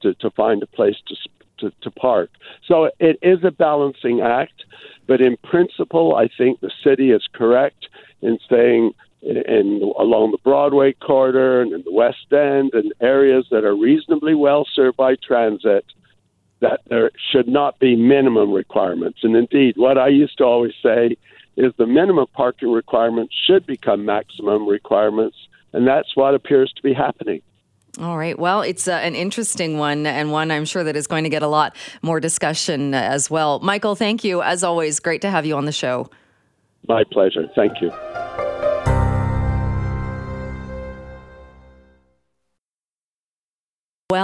to, 0.00 0.14
to 0.14 0.30
find 0.30 0.62
a 0.62 0.66
place 0.66 0.96
to, 1.08 1.16
to 1.58 1.74
to 1.82 1.90
park. 1.90 2.30
So 2.66 2.90
it 2.98 3.18
is 3.20 3.44
a 3.44 3.50
balancing 3.50 4.20
act, 4.20 4.64
but 5.06 5.20
in 5.20 5.36
principle, 5.38 6.16
I 6.16 6.28
think 6.38 6.60
the 6.60 6.72
city 6.82 7.10
is 7.10 7.26
correct 7.32 7.88
in 8.22 8.38
saying 8.48 8.92
in, 9.22 9.92
along 9.98 10.30
the 10.30 10.38
Broadway 10.38 10.92
corridor 10.94 11.60
and 11.60 11.72
in 11.72 11.82
the 11.82 11.92
West 11.92 12.32
End 12.32 12.70
and 12.72 12.92
areas 13.00 13.46
that 13.50 13.64
are 13.64 13.76
reasonably 13.76 14.34
well 14.34 14.66
served 14.72 14.96
by 14.96 15.16
transit 15.16 15.84
that 16.60 16.80
there 16.88 17.10
should 17.30 17.48
not 17.48 17.78
be 17.78 17.96
minimum 17.96 18.52
requirements. 18.52 19.20
And 19.22 19.36
indeed, 19.36 19.76
what 19.76 19.98
I 19.98 20.08
used 20.08 20.38
to 20.38 20.44
always 20.44 20.74
say 20.82 21.16
is 21.56 21.72
the 21.76 21.86
minimum 21.86 22.26
parking 22.32 22.70
requirements 22.70 23.34
should 23.46 23.66
become 23.66 24.04
maximum 24.04 24.66
requirements, 24.66 25.36
and 25.72 25.86
that's 25.86 26.14
what 26.14 26.34
appears 26.34 26.72
to 26.76 26.82
be 26.82 26.92
happening. 26.92 27.42
All 28.00 28.16
right. 28.16 28.38
Well, 28.38 28.62
it's 28.62 28.86
uh, 28.86 28.92
an 28.92 29.16
interesting 29.16 29.78
one, 29.78 30.06
and 30.06 30.30
one 30.30 30.50
I'm 30.52 30.64
sure 30.64 30.84
that 30.84 30.94
is 30.94 31.08
going 31.08 31.24
to 31.24 31.30
get 31.30 31.42
a 31.42 31.48
lot 31.48 31.74
more 32.00 32.20
discussion 32.20 32.94
as 32.94 33.28
well. 33.28 33.58
Michael, 33.60 33.96
thank 33.96 34.22
you. 34.22 34.40
As 34.40 34.62
always, 34.62 35.00
great 35.00 35.20
to 35.22 35.30
have 35.30 35.44
you 35.44 35.56
on 35.56 35.64
the 35.64 35.72
show. 35.72 36.08
My 36.86 37.02
pleasure. 37.10 37.48
Thank 37.56 37.80
you. 37.80 37.90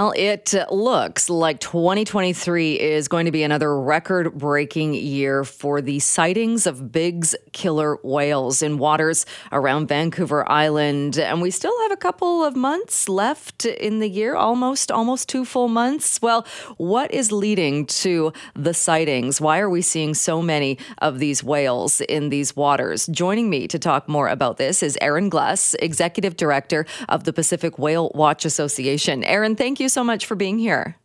Well, 0.05 0.13
it 0.15 0.53
looks 0.69 1.31
like 1.31 1.59
2023 1.61 2.79
is 2.79 3.07
going 3.07 3.25
to 3.25 3.31
be 3.31 3.41
another 3.41 3.81
record 3.81 4.37
breaking 4.37 4.93
year 4.93 5.43
for 5.43 5.81
the 5.81 5.97
sightings 5.97 6.67
of 6.67 6.91
Bigg's 6.91 7.35
killer 7.53 7.97
whales 8.03 8.61
in 8.61 8.77
waters 8.77 9.25
around 9.51 9.87
Vancouver 9.87 10.47
Island. 10.47 11.17
And 11.17 11.41
we 11.41 11.49
still 11.49 11.73
have 11.81 11.91
a 11.91 11.97
couple 11.97 12.43
of 12.43 12.55
months 12.55 13.09
left 13.09 13.65
in 13.65 13.97
the 13.97 14.07
year, 14.07 14.35
almost, 14.35 14.91
almost 14.91 15.27
two 15.27 15.43
full 15.43 15.69
months. 15.69 16.21
Well, 16.21 16.45
what 16.77 17.11
is 17.11 17.31
leading 17.31 17.87
to 17.87 18.31
the 18.53 18.75
sightings? 18.75 19.41
Why 19.41 19.57
are 19.57 19.71
we 19.71 19.81
seeing 19.81 20.13
so 20.13 20.39
many 20.39 20.77
of 20.99 21.17
these 21.17 21.43
whales 21.43 21.99
in 22.01 22.29
these 22.29 22.55
waters? 22.55 23.07
Joining 23.07 23.49
me 23.49 23.67
to 23.69 23.79
talk 23.79 24.07
more 24.07 24.27
about 24.27 24.57
this 24.57 24.83
is 24.83 24.99
Erin 25.01 25.29
Gless, 25.29 25.73
Executive 25.79 26.37
Director 26.37 26.85
of 27.09 27.23
the 27.23 27.33
Pacific 27.33 27.79
Whale 27.79 28.11
Watch 28.13 28.45
Association. 28.45 29.23
Erin, 29.23 29.55
thank 29.55 29.79
you 29.79 29.89
so 29.95 30.03
much 30.03 30.27
for 30.27 30.35
being 30.35 30.59
here. 30.59 30.95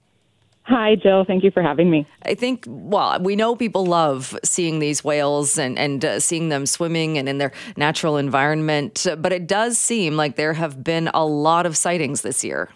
Hi, 0.65 0.95
Jill. 0.95 1.25
Thank 1.25 1.43
you 1.43 1.51
for 1.51 1.63
having 1.63 1.91
me. 1.91 2.07
I 2.23 2.35
think, 2.35 2.65
well, 2.69 3.19
we 3.21 3.35
know 3.35 3.57
people 3.57 3.87
love 3.87 4.39
seeing 4.45 4.79
these 4.79 5.03
whales 5.03 5.59
and, 5.59 5.79
and 5.79 6.05
uh, 6.05 6.21
seeing 6.21 6.51
them 6.51 6.67
swimming 6.67 7.17
and 7.17 7.29
in 7.29 7.39
their 7.39 7.53
natural 7.77 8.19
environment, 8.19 9.07
but 9.19 9.33
it 9.33 9.47
does 9.47 9.79
seem 9.79 10.17
like 10.17 10.37
there 10.37 10.53
have 10.53 10.85
been 10.85 11.09
a 11.15 11.25
lot 11.25 11.67
of 11.67 11.77
sightings 11.77 12.21
this 12.21 12.45
year. 12.45 12.69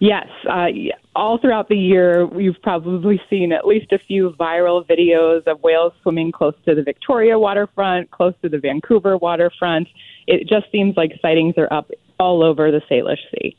Yes. 0.00 0.26
Uh, 0.50 0.66
all 1.14 1.38
throughout 1.38 1.68
the 1.68 1.78
year, 1.78 2.28
you've 2.38 2.60
probably 2.60 3.20
seen 3.30 3.52
at 3.52 3.66
least 3.66 3.92
a 3.92 3.98
few 3.98 4.30
viral 4.30 4.84
videos 4.84 5.46
of 5.46 5.62
whales 5.62 5.92
swimming 6.02 6.32
close 6.32 6.54
to 6.66 6.74
the 6.74 6.82
Victoria 6.82 7.38
waterfront, 7.38 8.10
close 8.10 8.34
to 8.42 8.48
the 8.48 8.58
Vancouver 8.58 9.16
waterfront. 9.16 9.86
It 10.26 10.48
just 10.48 10.70
seems 10.72 10.96
like 10.96 11.12
sightings 11.22 11.54
are 11.56 11.72
up 11.72 11.90
all 12.18 12.42
over 12.42 12.70
the 12.70 12.80
Salish 12.90 13.18
Sea. 13.32 13.56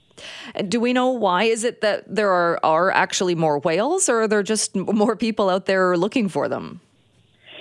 Do 0.68 0.80
we 0.80 0.94
know 0.94 1.10
why? 1.10 1.44
Is 1.44 1.64
it 1.64 1.82
that 1.82 2.04
there 2.14 2.32
are, 2.32 2.60
are 2.64 2.92
actually 2.92 3.36
more 3.36 3.60
whales, 3.60 4.08
or 4.08 4.22
are 4.22 4.28
there 4.28 4.44
just 4.44 4.76
more 4.76 5.16
people 5.16 5.50
out 5.50 5.66
there 5.66 5.98
looking 5.98 6.30
for 6.30 6.48
them? 6.48 6.80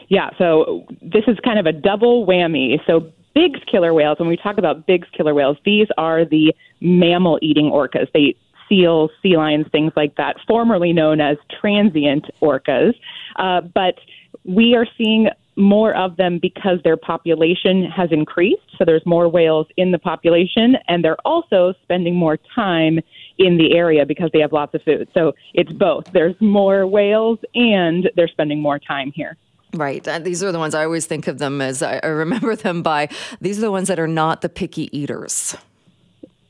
Yeah, 0.08 0.30
so 0.38 0.84
this 1.02 1.24
is 1.26 1.38
kind 1.44 1.58
of 1.58 1.66
a 1.66 1.72
double 1.72 2.26
whammy. 2.26 2.78
So, 2.86 3.10
Bigg's 3.34 3.60
killer 3.68 3.92
whales, 3.92 4.20
when 4.20 4.28
we 4.28 4.36
talk 4.36 4.58
about 4.58 4.86
Bigg's 4.86 5.08
killer 5.16 5.34
whales, 5.34 5.56
these 5.64 5.88
are 5.98 6.24
the 6.24 6.54
mammal 6.80 7.40
eating 7.42 7.64
orcas. 7.64 8.06
They 8.12 8.20
eat 8.20 8.38
seals, 8.68 9.10
sea 9.22 9.36
lions, 9.36 9.66
things 9.72 9.92
like 9.96 10.14
that, 10.16 10.36
formerly 10.46 10.92
known 10.92 11.20
as 11.20 11.36
transient 11.60 12.26
orcas. 12.40 12.94
Uh, 13.36 13.60
but 13.60 13.96
we 14.44 14.76
are 14.76 14.86
seeing 14.96 15.28
more 15.56 15.94
of 15.96 16.16
them 16.16 16.38
because 16.40 16.78
their 16.82 16.96
population 16.96 17.84
has 17.84 18.10
increased. 18.10 18.62
So 18.76 18.84
there's 18.84 19.04
more 19.06 19.28
whales 19.28 19.66
in 19.76 19.92
the 19.92 19.98
population, 19.98 20.76
and 20.88 21.04
they're 21.04 21.20
also 21.24 21.74
spending 21.82 22.16
more 22.16 22.38
time 22.54 23.00
in 23.38 23.56
the 23.56 23.74
area 23.74 24.06
because 24.06 24.30
they 24.32 24.40
have 24.40 24.52
lots 24.52 24.74
of 24.74 24.82
food. 24.82 25.08
So 25.14 25.32
it's 25.52 25.72
both. 25.72 26.06
There's 26.12 26.34
more 26.40 26.86
whales, 26.86 27.38
and 27.54 28.10
they're 28.16 28.28
spending 28.28 28.60
more 28.60 28.78
time 28.78 29.12
here. 29.14 29.36
Right. 29.74 30.06
And 30.06 30.24
these 30.24 30.42
are 30.42 30.52
the 30.52 30.58
ones 30.58 30.74
I 30.74 30.84
always 30.84 31.06
think 31.06 31.26
of 31.26 31.38
them 31.38 31.60
as 31.60 31.82
I 31.82 31.98
remember 31.98 32.54
them 32.56 32.82
by 32.82 33.08
these 33.40 33.58
are 33.58 33.62
the 33.62 33.70
ones 33.70 33.88
that 33.88 33.98
are 33.98 34.08
not 34.08 34.40
the 34.40 34.48
picky 34.48 34.96
eaters. 34.96 35.56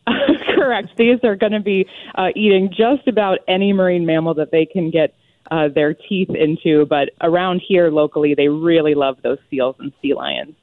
Correct. 0.54 0.90
These 0.96 1.20
are 1.24 1.36
going 1.36 1.52
to 1.52 1.60
be 1.60 1.86
uh, 2.14 2.28
eating 2.34 2.68
just 2.70 3.08
about 3.08 3.38
any 3.48 3.72
marine 3.72 4.06
mammal 4.06 4.34
that 4.34 4.50
they 4.50 4.66
can 4.66 4.90
get 4.90 5.14
uh, 5.50 5.68
their 5.68 5.94
teeth 5.94 6.30
into. 6.30 6.86
But 6.86 7.10
around 7.20 7.62
here 7.66 7.90
locally, 7.90 8.34
they 8.34 8.48
really 8.48 8.94
love 8.94 9.18
those 9.22 9.38
seals 9.50 9.76
and 9.78 9.92
sea 10.00 10.14
lions. 10.14 10.54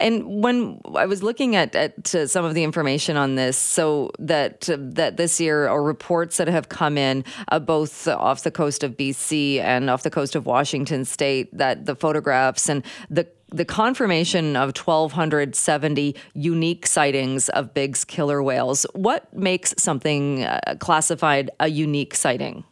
And 0.00 0.42
when 0.42 0.80
I 0.94 1.06
was 1.06 1.22
looking 1.22 1.56
at, 1.56 1.74
at 1.74 2.14
uh, 2.14 2.26
some 2.26 2.44
of 2.44 2.54
the 2.54 2.64
information 2.64 3.16
on 3.16 3.34
this, 3.34 3.56
so 3.56 4.10
that 4.18 4.68
uh, 4.68 4.76
that 4.78 5.16
this 5.16 5.40
year, 5.40 5.68
or 5.68 5.82
reports 5.82 6.36
that 6.38 6.48
have 6.48 6.68
come 6.68 6.98
in, 6.98 7.24
uh, 7.48 7.58
both 7.58 8.08
off 8.08 8.42
the 8.42 8.50
coast 8.50 8.82
of 8.82 8.96
BC 8.96 9.58
and 9.58 9.90
off 9.90 10.02
the 10.02 10.10
coast 10.10 10.34
of 10.34 10.46
Washington 10.46 11.04
State, 11.04 11.56
that 11.56 11.86
the 11.86 11.94
photographs 11.94 12.68
and 12.68 12.84
the 13.08 13.26
the 13.48 13.64
confirmation 13.66 14.56
of 14.56 14.68
1,270 14.68 16.16
unique 16.32 16.86
sightings 16.86 17.50
of 17.50 17.74
Bigg's 17.74 18.02
killer 18.02 18.42
whales. 18.42 18.86
What 18.94 19.30
makes 19.36 19.74
something 19.76 20.44
uh, 20.44 20.76
classified 20.78 21.50
a 21.60 21.68
unique 21.68 22.14
sighting? 22.14 22.64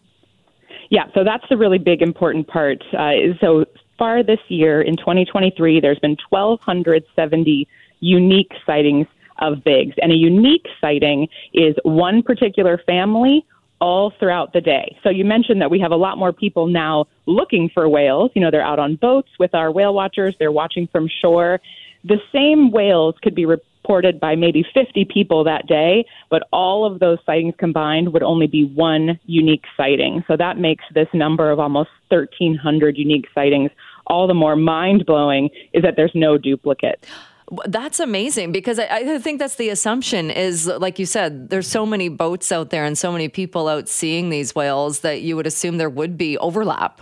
Yeah, 0.91 1.07
so 1.15 1.25
that's 1.25 1.45
the 1.49 1.57
really 1.57 1.79
big 1.79 2.03
important 2.03 2.49
part. 2.49 2.83
Uh, 2.93 3.35
so 3.41 3.65
far 3.97 4.23
this 4.23 4.41
year 4.49 4.83
in 4.83 4.97
2023, 4.97 5.81
there's 5.81 5.99
been 6.01 6.17
1,270 6.29 7.69
unique 8.01 8.53
sightings 8.67 9.07
of 9.39 9.65
Bigg's, 9.65 9.95
and 10.03 10.13
a 10.13 10.17
unique 10.17 10.67
sighting 10.81 11.29
is 11.55 11.77
one 11.85 12.23
particular 12.23 12.77
family 12.87 13.47
all 13.81 14.13
throughout 14.19 14.53
the 14.53 14.61
day. 14.61 14.99
So 15.03 15.11
you 15.11 15.25
mentioned 15.25 15.63
that 15.63 15.71
we 15.71 15.81
have 15.81 15.93
a 15.93 15.97
lot 15.97 16.19
more 16.19 16.33
people 16.33 16.67
now 16.67 17.07
looking 17.27 17.71
for 17.73 17.89
whales. 17.89 18.31
You 18.35 18.43
know, 18.43 18.51
they're 18.51 18.61
out 18.61 18.79
on 18.79 18.97
boats 18.97 19.31
with 19.39 19.55
our 19.55 19.71
whale 19.71 19.95
watchers, 19.95 20.35
they're 20.39 20.53
watching 20.53 20.87
from 20.89 21.09
shore. 21.09 21.61
The 22.05 22.21
same 22.33 22.71
whales 22.71 23.15
could 23.23 23.35
be 23.35 23.47
reported 23.91 24.21
by 24.21 24.37
maybe 24.37 24.65
50 24.73 25.05
people 25.13 25.43
that 25.43 25.67
day, 25.67 26.05
but 26.31 26.45
all 26.53 26.85
of 26.85 27.01
those 27.01 27.19
sightings 27.27 27.55
combined 27.59 28.13
would 28.13 28.23
only 28.23 28.47
be 28.47 28.65
one 28.65 29.19
unique 29.27 29.65
sighting. 29.77 30.23
So 30.29 30.37
that 30.37 30.59
makes 30.59 30.85
this 30.95 31.09
number 31.13 31.51
of 31.51 31.59
almost 31.59 31.91
1,300 32.09 32.97
unique 32.97 33.27
sightings 33.35 33.71
all 34.07 34.27
the 34.27 34.35
more 34.35 34.57
mind 34.57 35.07
blowing 35.07 35.51
is 35.73 35.83
that 35.83 35.95
there's 35.97 36.11
no 36.15 36.37
duplicate. 36.37 37.05
That's 37.67 38.01
amazing 38.01 38.51
because 38.53 38.79
I, 38.79 38.87
I, 38.91 39.19
think 39.19 39.39
that's 39.39 39.57
the 39.57 39.69
assumption 39.69 40.31
is 40.31 40.67
like 40.67 40.99
you 40.99 41.07
said, 41.07 41.51
there's 41.51 41.69
so 41.69 41.85
many 41.85 42.09
boats 42.09 42.51
out 42.51 42.71
there 42.71 42.85
and 42.85 42.97
so 42.99 43.13
many 43.13 43.29
people 43.29 43.69
out 43.69 43.89
seeing 43.89 44.31
these 44.31 44.55
whales 44.55 45.01
that 45.01 45.23
you 45.23 45.37
would 45.37 45.47
assume 45.47 45.77
there 45.77 45.91
would 45.91 46.17
be 46.17 46.39
overlap. 46.39 47.01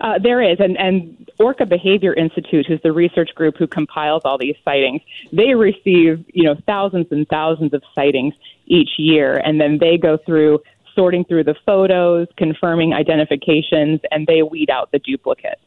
Uh, 0.00 0.18
there 0.18 0.42
is, 0.42 0.58
and, 0.60 0.76
and 0.78 1.30
Orca 1.38 1.66
Behavior 1.66 2.14
Institute, 2.14 2.66
who's 2.66 2.80
the 2.82 2.92
research 2.92 3.30
group 3.34 3.56
who 3.56 3.66
compiles 3.66 4.22
all 4.24 4.38
these 4.38 4.56
sightings, 4.64 5.02
they 5.32 5.54
receive 5.54 6.24
you 6.32 6.44
know 6.44 6.56
thousands 6.66 7.06
and 7.10 7.26
thousands 7.28 7.72
of 7.74 7.82
sightings 7.94 8.34
each 8.66 8.90
year, 8.98 9.36
and 9.44 9.60
then 9.60 9.78
they 9.78 9.96
go 9.96 10.18
through 10.24 10.60
sorting 10.94 11.24
through 11.24 11.44
the 11.44 11.54
photos, 11.66 12.28
confirming 12.36 12.92
identifications, 12.92 14.00
and 14.10 14.26
they 14.26 14.42
weed 14.42 14.70
out 14.70 14.90
the 14.92 14.98
duplicates. 15.00 15.60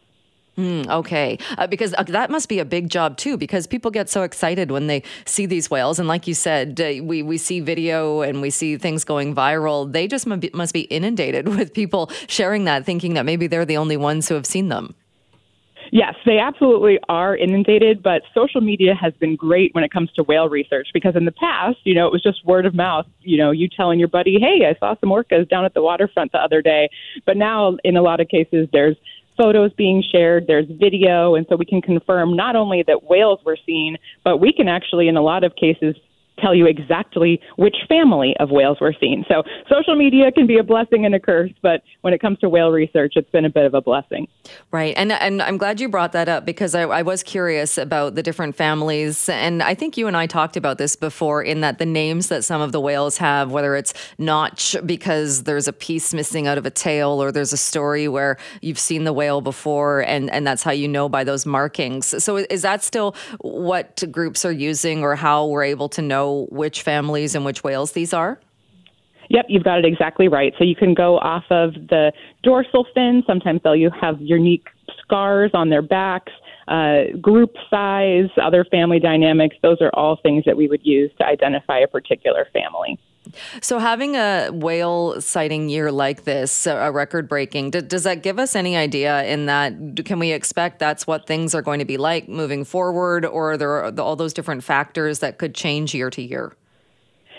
Mm, 0.58 0.90
okay, 0.90 1.38
uh, 1.60 1.68
because 1.68 1.94
uh, 2.00 2.04
that 2.04 2.32
must 2.32 2.50
be 2.50 2.58
a 2.58 2.66
big 2.66 2.90
job 2.90 3.18
too. 3.18 3.38
Because 3.38 3.68
people 3.68 3.92
get 3.92 4.10
so 4.10 4.24
excited 4.24 4.72
when 4.72 4.88
they 4.88 5.04
see 5.26 5.46
these 5.46 5.70
whales, 5.70 6.00
and 6.00 6.08
like 6.08 6.26
you 6.26 6.34
said, 6.34 6.82
uh, 6.82 7.04
we 7.04 7.22
we 7.22 7.38
see 7.38 7.60
video 7.60 8.22
and 8.22 8.42
we 8.42 8.50
see 8.50 8.76
things 8.76 9.04
going 9.04 9.36
viral. 9.36 9.92
They 9.92 10.08
just 10.08 10.28
be, 10.40 10.50
must 10.56 10.74
be 10.74 10.82
inundated 10.82 11.48
with 11.58 11.76
people 11.76 12.10
sharing 12.28 12.64
that, 12.64 12.86
thinking 12.86 13.14
that 13.14 13.24
maybe 13.24 13.46
they're 13.46 13.66
the 13.66 13.78
only 13.78 13.98
ones 13.98 14.28
who 14.28 14.34
have 14.34 14.48
seen 14.48 14.70
them. 14.70 14.96
Yes, 15.92 16.16
they 16.26 16.40
absolutely 16.40 17.00
are 17.08 17.36
inundated, 17.36 18.04
but 18.04 18.22
social 18.34 18.62
media 18.62 18.94
has 18.96 19.14
been 19.14 19.36
great 19.36 19.74
when 19.74 19.84
it 19.84 19.92
comes 19.92 20.12
to 20.14 20.24
whale 20.24 20.50
research 20.50 20.90
because 20.94 21.16
in 21.16 21.26
the 21.26 21.32
past, 21.32 21.78
you 21.84 21.94
know, 21.94 22.06
it 22.08 22.12
was 22.12 22.22
just 22.22 22.46
word 22.46 22.66
of 22.66 22.76
mouth, 22.76 23.06
you 23.22 23.38
know, 23.38 23.52
you 23.52 23.70
telling 23.70 24.00
your 24.00 24.08
buddy, 24.08 24.38
hey, 24.40 24.66
I 24.66 24.78
saw 24.80 24.96
some 25.00 25.10
orcas 25.10 25.48
down 25.50 25.66
at 25.66 25.74
the 25.74 25.82
waterfront 25.82 26.32
the 26.32 26.40
other 26.40 26.62
day. 26.62 26.90
But 27.26 27.38
now, 27.38 27.78
in 27.84 27.96
a 27.96 28.02
lot 28.02 28.20
of 28.20 28.28
cases, 28.28 28.68
there's 28.74 28.98
photos 29.38 29.72
being 29.74 30.03
shared, 30.12 30.46
there's 30.48 30.65
video, 30.70 31.36
and 31.36 31.46
so 31.50 31.56
we 31.56 31.65
can 31.65 31.82
confirm 31.82 32.36
not 32.36 32.56
only 32.56 32.84
that 32.88 33.03
whales 33.03 33.39
were 33.46 33.58
seen, 33.65 33.98
but 34.24 34.38
we 34.38 34.51
can 34.51 34.67
actually, 34.67 35.08
in 35.08 35.15
a 35.15 35.22
lot 35.22 35.44
of 35.44 35.56
cases, 35.56 35.96
tell 36.39 36.53
you 36.56 36.65
exactly 36.65 37.39
which 37.56 37.75
family 37.88 38.36
of 38.39 38.50
whales 38.51 38.77
we're 38.79 38.94
seeing. 39.00 39.25
So 39.27 39.44
social 39.70 39.96
media 39.96 40.32
can 40.32 40.48
be 40.48 40.58
a 40.58 40.63
blessing 40.63 41.06
and 41.06 41.15
a 41.15 41.20
curse, 41.20 41.51
but 41.62 41.82
when 42.01 42.13
it 42.13 42.22
comes 42.22 42.39
to 42.39 42.50
whale 42.50 42.72
research, 42.72 43.13
it's 43.15 43.29
been 43.32 43.46
a 43.46 43.50
bit 43.50 43.65
of 43.65 43.74
a 43.74 43.82
blessing. 43.82 44.27
Right. 44.72 44.94
And, 44.98 45.12
and 45.12 45.41
I'm 45.41 45.58
glad 45.58 45.79
you 45.79 45.89
brought 45.89 46.12
that 46.13 46.29
up 46.29 46.46
because 46.46 46.75
I, 46.75 46.84
I 46.84 47.01
was 47.01 47.24
curious 47.24 47.77
about 47.77 48.15
the 48.15 48.24
different 48.24 48.56
families. 48.56 49.29
And 49.29 49.62
I 49.63 49.74
think 49.74 49.98
you 49.98 50.08
and 50.08 50.15
I 50.15 50.27
talked 50.27 50.58
about 50.58 50.77
this 50.77 50.96
before 50.96 51.44
in 51.44 51.62
that 51.62 51.79
the 51.79 51.86
names 51.86 52.27
that 52.27 52.44
some 52.44 52.62
of 52.62 52.72
the 52.72 52.79
whales 52.79 53.17
have, 53.17 53.51
whether 53.51 53.75
it's 53.75 53.94
notch 54.17 54.75
because 54.86 55.44
there's 55.44 55.67
a 55.67 55.74
piece 55.74 56.13
missing 56.13 56.48
out 56.48 56.58
of 56.58 56.65
a 56.65 56.72
tail 56.72 57.22
or 57.22 57.32
there's 57.32 57.53
a 57.53 57.58
story 57.58 58.08
where 58.08 58.38
you've 58.62 58.79
seen 58.79 59.03
the 59.03 59.13
whale 59.13 59.41
before 59.41 60.01
and, 60.01 60.29
and 60.32 60.46
that's 60.46 60.63
how 60.63 60.72
you 60.72 60.88
know 60.88 61.10
by 61.10 61.24
those 61.24 61.46
markings. 61.46 62.24
So 62.24 62.38
is 62.38 62.62
that 62.62 62.84
still 62.84 63.15
what 63.41 64.03
groups 64.12 64.46
are 64.46 64.51
using 64.51 65.03
or 65.03 65.15
how 65.15 65.46
we're 65.48 65.63
able 65.63 65.89
to 65.89 66.01
know 66.01 66.26
which 66.50 66.81
families 66.81 67.36
and 67.36 67.46
which 67.46 67.63
whales 67.63 67.91
these 67.91 68.13
are? 68.13 68.39
Yep, 69.29 69.46
you've 69.50 69.63
got 69.63 69.79
it 69.79 69.86
exactly 69.86 70.27
right. 70.27 70.53
So 70.57 70.63
you 70.63 70.75
can 70.75 70.93
go 70.93 71.17
off 71.19 71.43
of 71.50 71.74
the 71.74 72.13
dorsal 72.43 72.86
fin. 72.93 73.24
Sometimes 73.27 73.62
they'll 73.63 73.75
you 73.75 73.91
have 74.00 74.15
unique 74.22 74.67
scars 75.01 75.51
on 75.53 75.69
their 75.69 75.81
backs, 75.81 76.31
uh, 76.67 77.17
group 77.22 77.53
size, 77.69 78.29
other 78.41 78.65
family 78.65 79.00
dynamics. 79.00 79.55
Those 79.62 79.77
are 79.81 79.91
all 79.93 80.17
things 80.24 80.43
that 80.46 80.55
we 80.55 80.67
would 80.67 80.86
use 80.86 81.12
to 81.19 81.25
identify 81.25 81.79
a 81.79 81.88
particular 81.88 82.48
family. 82.53 82.98
So, 83.62 83.79
having 83.79 84.15
a 84.15 84.50
whale 84.51 85.19
sighting 85.22 85.69
year 85.69 85.91
like 85.91 86.24
this, 86.24 86.67
a 86.67 86.91
record 86.91 87.27
breaking, 87.27 87.72
does 87.72 88.03
that 88.03 88.24
give 88.24 88.39
us 88.39 88.55
any 88.55 88.75
idea 88.75 89.24
in 89.25 89.46
that? 89.48 89.74
Can 90.05 90.19
we 90.19 90.31
expect 90.31 90.79
that's 90.79 91.07
what 91.07 91.27
things 91.27 91.53
are 91.55 91.62
going 91.62 91.79
to 91.79 91.86
be 91.86 91.98
like 91.98 92.27
moving 92.27 92.63
forward, 92.63 93.25
or 93.25 93.53
are 93.53 93.57
there 93.57 94.00
all 94.00 94.15
those 94.15 94.34
different 94.34 94.63
factors 94.63 95.19
that 95.19 95.38
could 95.38 95.55
change 95.55 95.93
year 95.93 96.10
to 96.10 96.22
year? 96.22 96.53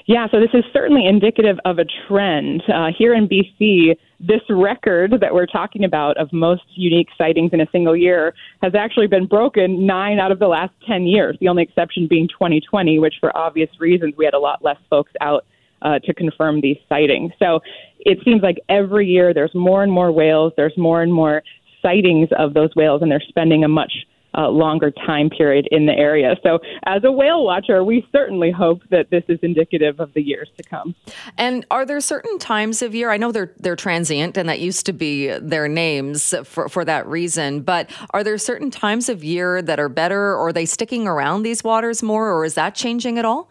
Yeah, 0.08 0.26
so 0.30 0.40
this 0.40 0.48
is 0.54 0.64
certainly 0.72 1.06
indicative 1.06 1.58
of 1.66 1.78
a 1.78 1.84
trend. 1.84 2.62
Uh, 2.66 2.86
here 2.96 3.12
in 3.14 3.28
BC, 3.28 3.94
this 4.18 4.40
record 4.48 5.12
that 5.20 5.34
we're 5.34 5.44
talking 5.44 5.84
about 5.84 6.16
of 6.16 6.32
most 6.32 6.62
unique 6.74 7.08
sightings 7.18 7.50
in 7.52 7.60
a 7.60 7.66
single 7.70 7.94
year 7.94 8.32
has 8.62 8.74
actually 8.74 9.06
been 9.06 9.26
broken 9.26 9.84
nine 9.84 10.18
out 10.18 10.32
of 10.32 10.38
the 10.38 10.48
last 10.48 10.72
10 10.86 11.06
years, 11.06 11.36
the 11.40 11.48
only 11.48 11.62
exception 11.62 12.06
being 12.08 12.26
2020, 12.26 12.98
which 12.98 13.16
for 13.20 13.36
obvious 13.36 13.68
reasons 13.78 14.14
we 14.16 14.24
had 14.24 14.32
a 14.32 14.38
lot 14.38 14.64
less 14.64 14.78
folks 14.88 15.12
out 15.20 15.44
uh, 15.82 15.98
to 16.00 16.14
confirm 16.14 16.60
these 16.60 16.78
sightings. 16.88 17.32
So 17.38 17.60
it 18.00 18.18
seems 18.24 18.42
like 18.42 18.58
every 18.68 19.06
year 19.06 19.34
there's 19.34 19.54
more 19.54 19.82
and 19.82 19.92
more 19.92 20.12
whales, 20.12 20.52
there's 20.56 20.76
more 20.76 21.02
and 21.02 21.12
more 21.12 21.42
sightings 21.82 22.28
of 22.38 22.54
those 22.54 22.74
whales, 22.74 23.02
and 23.02 23.10
they're 23.10 23.22
spending 23.28 23.64
a 23.64 23.68
much 23.68 23.92
uh, 24.36 24.48
longer 24.48 24.90
time 24.90 25.30
period 25.30 25.66
in 25.70 25.86
the 25.86 25.92
area. 25.92 26.36
So, 26.42 26.58
as 26.84 27.02
a 27.04 27.10
whale 27.10 27.44
watcher, 27.44 27.82
we 27.82 28.06
certainly 28.12 28.50
hope 28.50 28.82
that 28.90 29.10
this 29.10 29.24
is 29.28 29.38
indicative 29.42 30.00
of 30.00 30.12
the 30.14 30.22
years 30.22 30.48
to 30.56 30.62
come. 30.62 30.94
And 31.36 31.64
are 31.70 31.86
there 31.86 32.00
certain 32.00 32.38
times 32.38 32.82
of 32.82 32.94
year? 32.94 33.10
I 33.10 33.16
know 33.16 33.32
they're 33.32 33.52
they're 33.58 33.76
transient, 33.76 34.36
and 34.36 34.48
that 34.48 34.60
used 34.60 34.86
to 34.86 34.92
be 34.92 35.28
their 35.38 35.66
names 35.66 36.34
for 36.44 36.68
for 36.68 36.84
that 36.84 37.06
reason. 37.06 37.62
But 37.62 37.90
are 38.10 38.22
there 38.22 38.38
certain 38.38 38.70
times 38.70 39.08
of 39.08 39.24
year 39.24 39.62
that 39.62 39.80
are 39.80 39.88
better, 39.88 40.32
or 40.32 40.48
are 40.48 40.52
they 40.52 40.66
sticking 40.66 41.06
around 41.06 41.42
these 41.42 41.64
waters 41.64 42.02
more, 42.02 42.30
or 42.30 42.44
is 42.44 42.54
that 42.54 42.74
changing 42.74 43.18
at 43.18 43.24
all? 43.24 43.48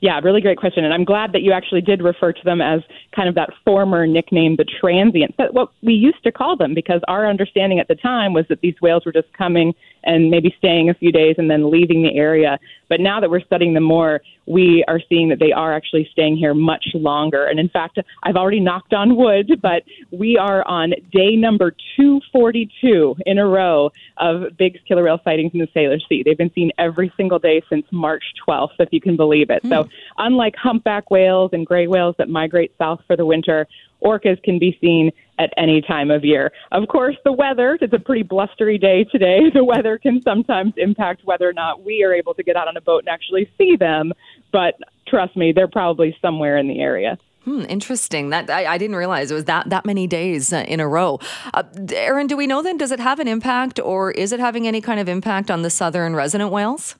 Yeah, 0.00 0.18
really 0.20 0.40
great 0.40 0.56
question. 0.56 0.82
And 0.84 0.94
I'm 0.94 1.04
glad 1.04 1.32
that 1.32 1.42
you 1.42 1.52
actually 1.52 1.82
did 1.82 2.02
refer 2.02 2.32
to 2.32 2.44
them 2.44 2.62
as 2.62 2.80
kind 3.14 3.28
of 3.28 3.34
that 3.34 3.50
former 3.66 4.06
nickname, 4.06 4.56
the 4.56 4.64
transient. 4.64 5.34
But 5.36 5.52
what 5.52 5.70
we 5.82 5.92
used 5.92 6.22
to 6.24 6.32
call 6.32 6.56
them, 6.56 6.74
because 6.74 7.02
our 7.06 7.28
understanding 7.28 7.78
at 7.78 7.88
the 7.88 7.94
time 7.94 8.32
was 8.32 8.46
that 8.48 8.62
these 8.62 8.74
whales 8.80 9.04
were 9.04 9.12
just 9.12 9.30
coming 9.34 9.74
and 10.04 10.30
maybe 10.30 10.54
staying 10.56 10.88
a 10.88 10.94
few 10.94 11.12
days 11.12 11.34
and 11.36 11.50
then 11.50 11.70
leaving 11.70 12.02
the 12.02 12.16
area. 12.16 12.58
But 12.90 13.00
now 13.00 13.20
that 13.20 13.30
we're 13.30 13.40
studying 13.40 13.72
them 13.72 13.84
more, 13.84 14.20
we 14.46 14.84
are 14.88 15.00
seeing 15.08 15.28
that 15.28 15.38
they 15.38 15.52
are 15.52 15.72
actually 15.72 16.08
staying 16.12 16.36
here 16.36 16.52
much 16.52 16.84
longer. 16.92 17.46
And 17.46 17.58
in 17.58 17.68
fact, 17.68 17.98
I've 18.24 18.36
already 18.36 18.60
knocked 18.60 18.92
on 18.92 19.16
wood, 19.16 19.60
but 19.62 19.84
we 20.10 20.36
are 20.36 20.66
on 20.66 20.90
day 21.12 21.36
number 21.36 21.70
242 21.96 23.16
in 23.24 23.38
a 23.38 23.46
row 23.46 23.92
of 24.18 24.56
Bigg's 24.58 24.80
killer 24.86 25.04
whale 25.04 25.20
sightings 25.24 25.52
in 25.54 25.60
the 25.60 25.68
Salish 25.68 26.06
Sea. 26.08 26.22
They've 26.24 26.36
been 26.36 26.52
seen 26.52 26.72
every 26.78 27.12
single 27.16 27.38
day 27.38 27.62
since 27.70 27.86
March 27.92 28.24
12th, 28.46 28.74
if 28.80 28.88
you 28.90 29.00
can 29.00 29.16
believe 29.16 29.50
it. 29.50 29.62
Mm. 29.62 29.68
So, 29.70 29.88
unlike 30.18 30.56
humpback 30.56 31.10
whales 31.10 31.50
and 31.52 31.64
gray 31.64 31.86
whales 31.86 32.16
that 32.18 32.28
migrate 32.28 32.72
south 32.76 33.00
for 33.06 33.16
the 33.16 33.24
winter, 33.24 33.68
orcas 34.02 34.42
can 34.42 34.58
be 34.58 34.76
seen 34.80 35.10
at 35.38 35.50
any 35.56 35.80
time 35.80 36.10
of 36.10 36.24
year. 36.24 36.52
Of 36.72 36.88
course, 36.88 37.16
the 37.24 37.32
weather, 37.32 37.78
it's 37.80 37.92
a 37.92 37.98
pretty 37.98 38.22
blustery 38.22 38.78
day 38.78 39.04
today. 39.04 39.40
The 39.60 39.64
weather 39.64 39.98
can 39.98 40.22
sometimes 40.22 40.74
impact 40.76 41.22
whether 41.24 41.48
or 41.48 41.52
not 41.52 41.84
we 41.84 42.02
are 42.04 42.14
able 42.14 42.34
to 42.34 42.42
get 42.42 42.56
out 42.56 42.68
on 42.68 42.76
a 42.76 42.80
boat 42.80 43.00
and 43.00 43.08
actually 43.08 43.50
see 43.58 43.76
them. 43.76 44.12
But 44.52 44.74
trust 45.06 45.36
me, 45.36 45.52
they're 45.52 45.68
probably 45.68 46.16
somewhere 46.22 46.56
in 46.56 46.68
the 46.68 46.80
area. 46.80 47.18
Hmm, 47.44 47.64
interesting. 47.68 48.30
That 48.30 48.50
I, 48.50 48.74
I, 48.74 48.78
didn't 48.78 48.96
realize 48.96 49.30
it 49.30 49.34
was 49.34 49.46
that 49.46 49.70
that 49.70 49.86
many 49.86 50.06
days 50.06 50.52
uh, 50.52 50.64
in 50.68 50.78
a 50.78 50.86
row. 50.86 51.18
Uh, 51.54 51.62
Erin, 51.94 52.26
do 52.26 52.36
we 52.36 52.46
know 52.46 52.62
then? 52.62 52.76
Does 52.76 52.90
it 52.90 53.00
have 53.00 53.18
an 53.18 53.28
impact, 53.28 53.80
or 53.80 54.10
is 54.10 54.32
it 54.32 54.40
having 54.40 54.66
any 54.66 54.80
kind 54.80 55.00
of 55.00 55.08
impact 55.08 55.50
on 55.50 55.62
the 55.62 55.70
southern 55.70 56.14
resident 56.14 56.50
whales? 56.50 56.96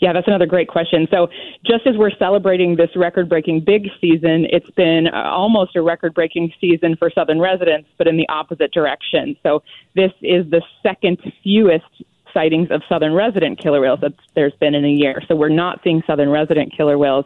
Yeah, 0.00 0.12
that's 0.12 0.26
another 0.26 0.46
great 0.46 0.68
question. 0.68 1.08
So, 1.10 1.28
just 1.64 1.86
as 1.86 1.96
we're 1.96 2.14
celebrating 2.18 2.76
this 2.76 2.90
record 2.94 3.28
breaking 3.28 3.60
big 3.64 3.88
season, 4.00 4.46
it's 4.50 4.70
been 4.70 5.08
uh, 5.08 5.30
almost 5.30 5.76
a 5.76 5.82
record 5.82 6.14
breaking 6.14 6.52
season 6.60 6.96
for 6.96 7.10
Southern 7.10 7.40
residents, 7.40 7.88
but 7.96 8.06
in 8.06 8.16
the 8.16 8.28
opposite 8.28 8.72
direction. 8.72 9.36
So, 9.42 9.62
this 9.94 10.12
is 10.20 10.48
the 10.50 10.62
second 10.82 11.18
fewest 11.42 11.84
sightings 12.34 12.70
of 12.70 12.82
Southern 12.88 13.14
resident 13.14 13.58
killer 13.58 13.80
whales 13.80 14.00
that 14.02 14.12
there's 14.34 14.54
been 14.60 14.74
in 14.74 14.84
a 14.84 14.90
year. 14.90 15.22
So, 15.28 15.34
we're 15.34 15.48
not 15.48 15.80
seeing 15.82 16.02
Southern 16.06 16.28
resident 16.28 16.74
killer 16.76 16.98
whales 16.98 17.24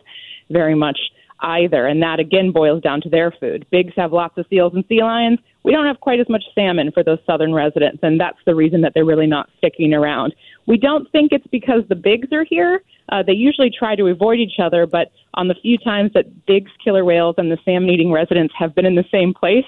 very 0.50 0.74
much 0.74 0.98
either. 1.40 1.86
And 1.86 2.02
that 2.02 2.20
again 2.20 2.52
boils 2.52 2.82
down 2.82 3.00
to 3.02 3.08
their 3.08 3.30
food. 3.32 3.66
Bigg's 3.70 3.94
have 3.96 4.12
lots 4.12 4.36
of 4.38 4.46
seals 4.50 4.74
and 4.74 4.84
sea 4.88 5.02
lions. 5.02 5.38
We 5.62 5.72
don't 5.72 5.86
have 5.86 6.00
quite 6.00 6.20
as 6.20 6.28
much 6.28 6.44
salmon 6.54 6.90
for 6.92 7.02
those 7.02 7.18
southern 7.26 7.52
residents, 7.52 7.98
and 8.02 8.18
that's 8.18 8.38
the 8.46 8.54
reason 8.54 8.80
that 8.80 8.94
they're 8.94 9.04
really 9.04 9.26
not 9.26 9.50
sticking 9.58 9.92
around. 9.92 10.34
We 10.66 10.78
don't 10.78 11.10
think 11.12 11.32
it's 11.32 11.46
because 11.48 11.82
the 11.88 11.94
Bigg's 11.94 12.32
are 12.32 12.44
here. 12.44 12.82
Uh, 13.10 13.22
they 13.22 13.32
usually 13.32 13.70
try 13.70 13.94
to 13.96 14.06
avoid 14.06 14.38
each 14.38 14.58
other, 14.58 14.86
but 14.86 15.10
on 15.34 15.48
the 15.48 15.54
few 15.54 15.76
times 15.76 16.12
that 16.14 16.46
Bigg's 16.46 16.70
killer 16.82 17.04
whales 17.04 17.34
and 17.38 17.50
the 17.50 17.58
salmon 17.64 17.90
eating 17.90 18.10
residents 18.10 18.54
have 18.58 18.74
been 18.74 18.86
in 18.86 18.94
the 18.94 19.04
same 19.10 19.34
place, 19.34 19.66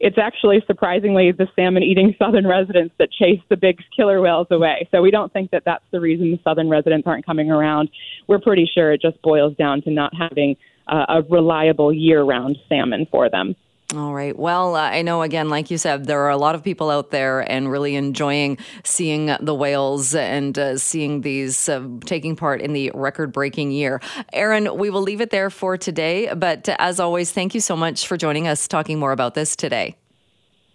it's 0.00 0.18
actually 0.18 0.62
surprisingly 0.66 1.32
the 1.32 1.48
salmon 1.54 1.82
eating 1.82 2.14
southern 2.18 2.46
residents 2.46 2.94
that 2.98 3.10
chase 3.12 3.40
the 3.48 3.56
big 3.56 3.78
killer 3.94 4.20
whales 4.20 4.46
away. 4.50 4.88
So 4.90 5.02
we 5.02 5.10
don't 5.10 5.32
think 5.32 5.50
that 5.50 5.64
that's 5.64 5.84
the 5.90 6.00
reason 6.00 6.30
the 6.30 6.40
southern 6.42 6.68
residents 6.68 7.06
aren't 7.06 7.26
coming 7.26 7.50
around. 7.50 7.90
We're 8.26 8.40
pretty 8.40 8.70
sure 8.72 8.92
it 8.92 9.02
just 9.02 9.20
boils 9.22 9.56
down 9.56 9.82
to 9.82 9.90
not 9.90 10.12
having 10.14 10.56
uh, 10.86 11.06
a 11.08 11.22
reliable 11.22 11.92
year 11.92 12.22
round 12.22 12.56
salmon 12.68 13.06
for 13.10 13.30
them. 13.30 13.56
All 13.96 14.12
right. 14.12 14.36
Well, 14.36 14.74
uh, 14.74 14.80
I 14.80 15.02
know, 15.02 15.22
again, 15.22 15.48
like 15.48 15.70
you 15.70 15.78
said, 15.78 16.06
there 16.06 16.20
are 16.22 16.30
a 16.30 16.36
lot 16.36 16.56
of 16.56 16.64
people 16.64 16.90
out 16.90 17.10
there 17.10 17.40
and 17.40 17.70
really 17.70 17.94
enjoying 17.94 18.58
seeing 18.82 19.34
the 19.40 19.54
whales 19.54 20.14
and 20.14 20.58
uh, 20.58 20.78
seeing 20.78 21.20
these 21.20 21.68
uh, 21.68 21.86
taking 22.04 22.34
part 22.34 22.60
in 22.60 22.72
the 22.72 22.90
record 22.94 23.32
breaking 23.32 23.70
year. 23.70 24.00
Erin, 24.32 24.76
we 24.76 24.90
will 24.90 25.02
leave 25.02 25.20
it 25.20 25.30
there 25.30 25.48
for 25.48 25.76
today. 25.76 26.32
But 26.34 26.68
as 26.78 26.98
always, 26.98 27.30
thank 27.30 27.54
you 27.54 27.60
so 27.60 27.76
much 27.76 28.08
for 28.08 28.16
joining 28.16 28.48
us 28.48 28.66
talking 28.66 28.98
more 28.98 29.12
about 29.12 29.34
this 29.34 29.54
today. 29.54 29.96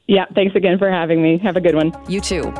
Yeah. 0.07 0.25
Thanks 0.33 0.55
again 0.55 0.77
for 0.79 0.89
having 0.89 1.21
me. 1.21 1.39
Have 1.39 1.57
a 1.57 1.61
good 1.61 1.75
one. 1.75 1.91
You 2.07 2.21
too. 2.21 2.53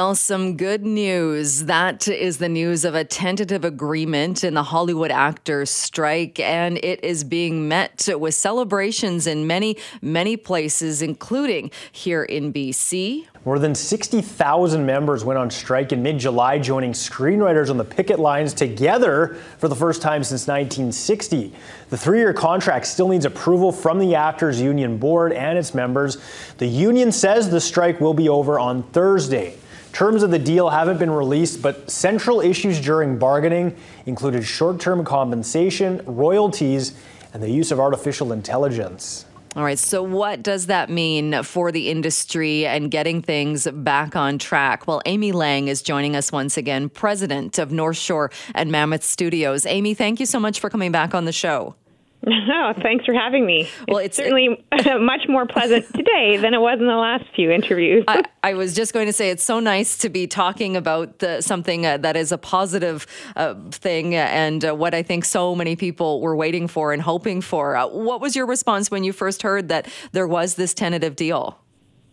Well, 0.00 0.14
some 0.14 0.56
good 0.56 0.82
news. 0.82 1.64
That 1.64 2.08
is 2.08 2.38
the 2.38 2.48
news 2.48 2.86
of 2.86 2.94
a 2.94 3.04
tentative 3.04 3.66
agreement 3.66 4.42
in 4.42 4.54
the 4.54 4.62
Hollywood 4.62 5.10
actors 5.10 5.68
strike, 5.68 6.40
and 6.40 6.78
it 6.78 7.04
is 7.04 7.22
being 7.22 7.68
met 7.68 8.08
with 8.18 8.34
celebrations 8.34 9.26
in 9.26 9.46
many, 9.46 9.76
many 10.00 10.38
places, 10.38 11.02
including 11.02 11.70
here 11.92 12.22
in 12.22 12.50
BC. 12.50 13.26
More 13.44 13.58
than 13.58 13.74
60,000 13.74 14.86
members 14.86 15.22
went 15.22 15.38
on 15.38 15.50
strike 15.50 15.92
in 15.92 16.02
mid 16.02 16.18
July, 16.18 16.58
joining 16.58 16.92
screenwriters 16.92 17.68
on 17.68 17.76
the 17.76 17.84
picket 17.84 18.18
lines 18.18 18.54
together 18.54 19.36
for 19.58 19.68
the 19.68 19.76
first 19.76 20.00
time 20.00 20.24
since 20.24 20.46
1960. 20.46 21.52
The 21.90 21.98
three 21.98 22.20
year 22.20 22.32
contract 22.32 22.86
still 22.86 23.08
needs 23.08 23.26
approval 23.26 23.70
from 23.70 23.98
the 23.98 24.14
Actors 24.14 24.62
Union 24.62 24.96
Board 24.96 25.34
and 25.34 25.58
its 25.58 25.74
members. 25.74 26.16
The 26.56 26.66
union 26.66 27.12
says 27.12 27.50
the 27.50 27.60
strike 27.60 28.00
will 28.00 28.14
be 28.14 28.30
over 28.30 28.58
on 28.58 28.82
Thursday. 28.84 29.59
Terms 29.92 30.22
of 30.22 30.30
the 30.30 30.38
deal 30.38 30.70
haven't 30.70 30.98
been 30.98 31.10
released, 31.10 31.62
but 31.62 31.90
central 31.90 32.40
issues 32.40 32.80
during 32.80 33.18
bargaining 33.18 33.76
included 34.06 34.44
short 34.44 34.80
term 34.80 35.04
compensation, 35.04 36.02
royalties, 36.06 36.94
and 37.32 37.42
the 37.42 37.50
use 37.50 37.70
of 37.70 37.80
artificial 37.80 38.32
intelligence. 38.32 39.26
All 39.56 39.64
right. 39.64 39.78
So, 39.78 40.00
what 40.00 40.44
does 40.44 40.66
that 40.66 40.90
mean 40.90 41.42
for 41.42 41.72
the 41.72 41.90
industry 41.90 42.66
and 42.66 42.88
getting 42.88 43.20
things 43.20 43.66
back 43.66 44.14
on 44.14 44.38
track? 44.38 44.86
Well, 44.86 45.02
Amy 45.06 45.32
Lang 45.32 45.66
is 45.66 45.82
joining 45.82 46.14
us 46.14 46.30
once 46.30 46.56
again, 46.56 46.88
president 46.88 47.58
of 47.58 47.72
North 47.72 47.96
Shore 47.96 48.30
and 48.54 48.70
Mammoth 48.70 49.02
Studios. 49.02 49.66
Amy, 49.66 49.94
thank 49.94 50.20
you 50.20 50.26
so 50.26 50.38
much 50.38 50.60
for 50.60 50.70
coming 50.70 50.92
back 50.92 51.14
on 51.16 51.24
the 51.24 51.32
show. 51.32 51.74
Oh, 52.52 52.74
thanks 52.82 53.06
for 53.06 53.14
having 53.14 53.46
me. 53.46 53.68
Well, 53.88 53.98
it's, 53.98 54.06
it's 54.06 54.16
certainly 54.18 54.64
it, 54.72 55.00
much 55.00 55.22
more 55.28 55.46
pleasant 55.46 55.86
today 55.94 56.36
than 56.36 56.52
it 56.52 56.60
was 56.60 56.78
in 56.78 56.86
the 56.86 56.96
last 56.96 57.24
few 57.34 57.50
interviews. 57.50 58.04
I, 58.06 58.24
I, 58.42 58.54
was 58.54 58.74
just 58.74 58.92
going 58.92 59.06
to 59.06 59.12
say 59.12 59.30
it's 59.30 59.42
so 59.42 59.60
nice 59.60 59.96
to 59.98 60.08
be 60.08 60.26
talking 60.26 60.76
about 60.76 61.20
the, 61.20 61.40
something 61.40 61.86
uh, 61.86 61.96
that 61.98 62.16
is 62.16 62.32
a 62.32 62.38
positive 62.38 63.06
uh, 63.36 63.54
thing 63.70 64.14
and 64.14 64.64
uh, 64.64 64.74
what 64.74 64.94
I 64.94 65.02
think 65.02 65.24
so 65.24 65.54
many 65.54 65.76
people 65.76 66.20
were 66.20 66.36
waiting 66.36 66.68
for 66.68 66.92
and 66.92 67.00
hoping 67.00 67.40
for. 67.40 67.76
Uh, 67.76 67.86
what 67.86 68.20
was 68.20 68.36
your 68.36 68.46
response 68.46 68.90
when 68.90 69.04
you 69.04 69.12
first 69.12 69.42
heard 69.42 69.68
that 69.68 69.88
there 70.12 70.26
was 70.26 70.56
this 70.56 70.74
tentative 70.74 71.16
deal? 71.16 71.58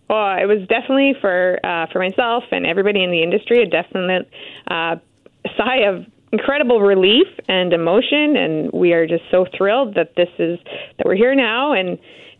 Well, 0.09 0.37
it 0.37 0.45
was 0.45 0.65
definitely 0.69 1.15
for 1.19 1.59
uh, 1.65 1.87
for 1.91 1.99
myself 1.99 2.45
and 2.51 2.65
everybody 2.65 3.03
in 3.03 3.11
the 3.11 3.23
industry 3.23 3.61
a 3.61 3.65
definite 3.65 4.29
uh, 4.67 4.95
sigh 5.57 5.79
of 5.79 6.05
incredible 6.31 6.81
relief 6.81 7.27
and 7.47 7.71
emotion 7.71 8.35
and 8.35 8.71
we 8.73 8.91
are 8.93 9.07
just 9.07 9.23
so 9.31 9.45
thrilled 9.57 9.95
that 9.95 10.13
this 10.17 10.29
is 10.39 10.59
that 10.97 11.05
we're 11.05 11.15
here 11.15 11.35
now 11.35 11.71
and 11.73 11.97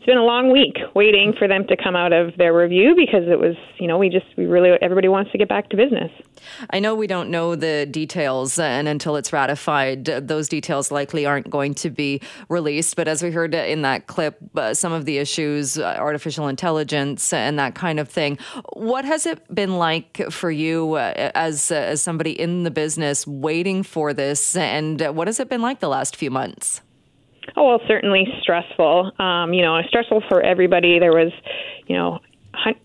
been 0.07 0.17
a 0.17 0.23
long 0.23 0.51
week 0.51 0.77
waiting 0.95 1.33
for 1.37 1.49
them 1.49 1.67
to 1.67 1.75
come 1.75 1.93
out 1.95 2.13
of 2.13 2.35
their 2.37 2.55
review 2.55 2.95
because 2.95 3.27
it 3.27 3.37
was, 3.37 3.55
you 3.77 3.87
know, 3.87 3.97
we 3.97 4.07
just, 4.07 4.25
we 4.37 4.45
really, 4.45 4.69
everybody 4.81 5.09
wants 5.09 5.31
to 5.33 5.37
get 5.37 5.49
back 5.49 5.69
to 5.69 5.75
business. 5.75 6.09
I 6.69 6.79
know 6.79 6.95
we 6.95 7.07
don't 7.07 7.29
know 7.29 7.55
the 7.55 7.85
details, 7.85 8.57
and 8.57 8.87
until 8.87 9.17
it's 9.17 9.33
ratified, 9.33 10.05
those 10.05 10.47
details 10.47 10.91
likely 10.91 11.25
aren't 11.25 11.49
going 11.49 11.75
to 11.75 11.89
be 11.89 12.21
released. 12.47 12.95
But 12.95 13.09
as 13.09 13.21
we 13.21 13.31
heard 13.31 13.53
in 13.53 13.81
that 13.81 14.07
clip, 14.07 14.37
uh, 14.55 14.73
some 14.73 14.93
of 14.93 15.03
the 15.03 15.17
issues, 15.17 15.77
uh, 15.77 15.97
artificial 15.99 16.47
intelligence, 16.47 17.33
and 17.33 17.59
that 17.59 17.75
kind 17.75 17.99
of 17.99 18.07
thing. 18.07 18.37
What 18.73 19.03
has 19.03 19.25
it 19.25 19.53
been 19.53 19.77
like 19.77 20.31
for 20.31 20.49
you 20.49 20.93
uh, 20.93 21.31
as, 21.35 21.69
uh, 21.69 21.75
as 21.75 22.01
somebody 22.01 22.31
in 22.31 22.63
the 22.63 22.71
business 22.71 23.27
waiting 23.27 23.83
for 23.83 24.13
this? 24.13 24.55
And 24.55 25.01
what 25.01 25.27
has 25.27 25.41
it 25.41 25.49
been 25.49 25.61
like 25.61 25.81
the 25.81 25.89
last 25.89 26.15
few 26.15 26.31
months? 26.31 26.81
Oh 27.55 27.67
well, 27.67 27.81
certainly 27.87 28.25
stressful. 28.41 29.11
Um, 29.19 29.53
you 29.53 29.61
know, 29.61 29.79
stressful 29.87 30.23
for 30.27 30.41
everybody. 30.41 30.99
There 30.99 31.13
was, 31.13 31.31
you 31.87 31.95
know, 31.95 32.19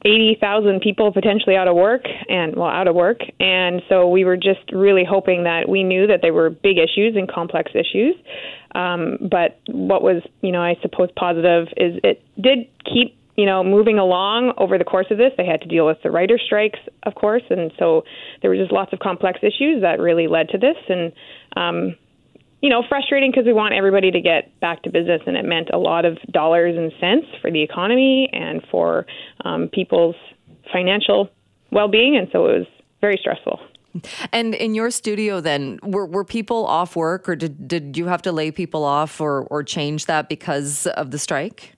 80,000 0.05 0.81
people 0.81 1.13
potentially 1.13 1.57
out 1.57 1.69
of 1.69 1.75
work 1.75 2.03
and 2.29 2.55
well 2.57 2.69
out 2.69 2.89
of 2.89 2.95
work. 2.95 3.21
And 3.41 3.83
so 3.89 4.09
we 4.09 4.25
were 4.25 4.37
just 4.37 4.61
really 4.73 5.05
hoping 5.05 5.45
that 5.45 5.69
we 5.69 5.83
knew 5.83 6.07
that 6.07 6.21
there 6.23 6.33
were 6.33 6.51
big 6.51 6.79
issues 6.79 7.17
and 7.17 7.31
complex 7.31 7.73
issues. 7.75 8.15
Um, 8.75 9.19
but 9.21 9.61
what 9.67 10.03
was 10.03 10.23
you 10.41 10.53
know 10.53 10.63
I 10.63 10.77
suppose 10.83 11.11
positive 11.17 11.69
is 11.77 12.01
it 12.03 12.23
did 12.41 12.69
keep 12.85 13.17
you 13.37 13.45
know 13.45 13.63
moving 13.63 13.99
along 13.99 14.53
over 14.57 14.79
the 14.79 14.85
course 14.85 15.07
of 15.11 15.19
this. 15.19 15.33
They 15.37 15.47
had 15.47 15.61
to 15.63 15.69
deal 15.69 15.87
with 15.87 15.99
the 16.03 16.11
writer 16.11 16.39
strikes 16.39 16.79
of 17.03 17.15
course. 17.15 17.43
And 17.51 17.73
so 17.79 18.05
there 18.41 18.51
were 18.51 18.57
just 18.57 18.73
lots 18.73 18.93
of 18.93 18.99
complex 18.99 19.41
issues 19.43 19.83
that 19.83 20.01
really 20.01 20.27
led 20.27 20.49
to 20.51 20.59
this. 20.59 20.77
And 20.89 21.13
um, 21.57 21.97
you 22.63 22.71
know, 22.71 22.83
frustrating 22.89 23.31
because 23.31 23.45
we 23.45 23.53
want 23.53 23.75
everybody 23.75 24.11
to 24.13 24.21
get 24.21 24.59
back 24.61 24.83
to 24.85 24.91
business, 24.91 25.21
and 25.27 25.37
it 25.37 25.45
meant 25.45 25.69
a 25.73 25.79
lot 25.79 26.05
of 26.05 26.17
dollars 26.31 26.77
and 26.77 26.93
cents 27.01 27.27
for 27.43 27.51
the 27.51 27.61
economy 27.61 28.31
and 28.33 28.63
for 28.71 29.05
um, 29.45 29.69
people's 29.69 30.17
financial 30.73 31.29
well-being, 31.71 32.17
and 32.17 32.29
so 32.33 32.47
it 32.47 32.59
was 32.59 32.67
very 33.01 33.19
stressful. 33.21 33.61
And 34.33 34.55
in 34.55 34.75
your 34.75 34.91
studio, 34.91 35.41
then, 35.41 35.79
were, 35.83 36.07
were 36.07 36.25
people 36.25 36.65
off 36.67 36.97
work, 36.97 37.29
or 37.29 37.37
did, 37.37 37.69
did 37.69 37.97
you 37.99 38.07
have 38.07 38.23
to 38.23 38.33
lay 38.33 38.51
people 38.51 38.85
off 38.85 39.21
or, 39.21 39.43
or 39.51 39.63
change 39.63 40.07
that 40.07 40.29
because 40.29 40.87
of 40.87 41.11
the 41.11 41.19
strike? 41.19 41.75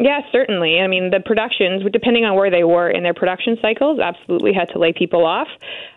Yeah, 0.00 0.20
certainly. 0.32 0.80
I 0.80 0.86
mean, 0.86 1.10
the 1.10 1.20
productions, 1.20 1.84
depending 1.92 2.24
on 2.24 2.34
where 2.34 2.50
they 2.50 2.64
were 2.64 2.90
in 2.90 3.02
their 3.02 3.14
production 3.14 3.58
cycles, 3.60 4.00
absolutely 4.00 4.52
had 4.52 4.70
to 4.70 4.78
lay 4.78 4.92
people 4.92 5.24
off. 5.24 5.48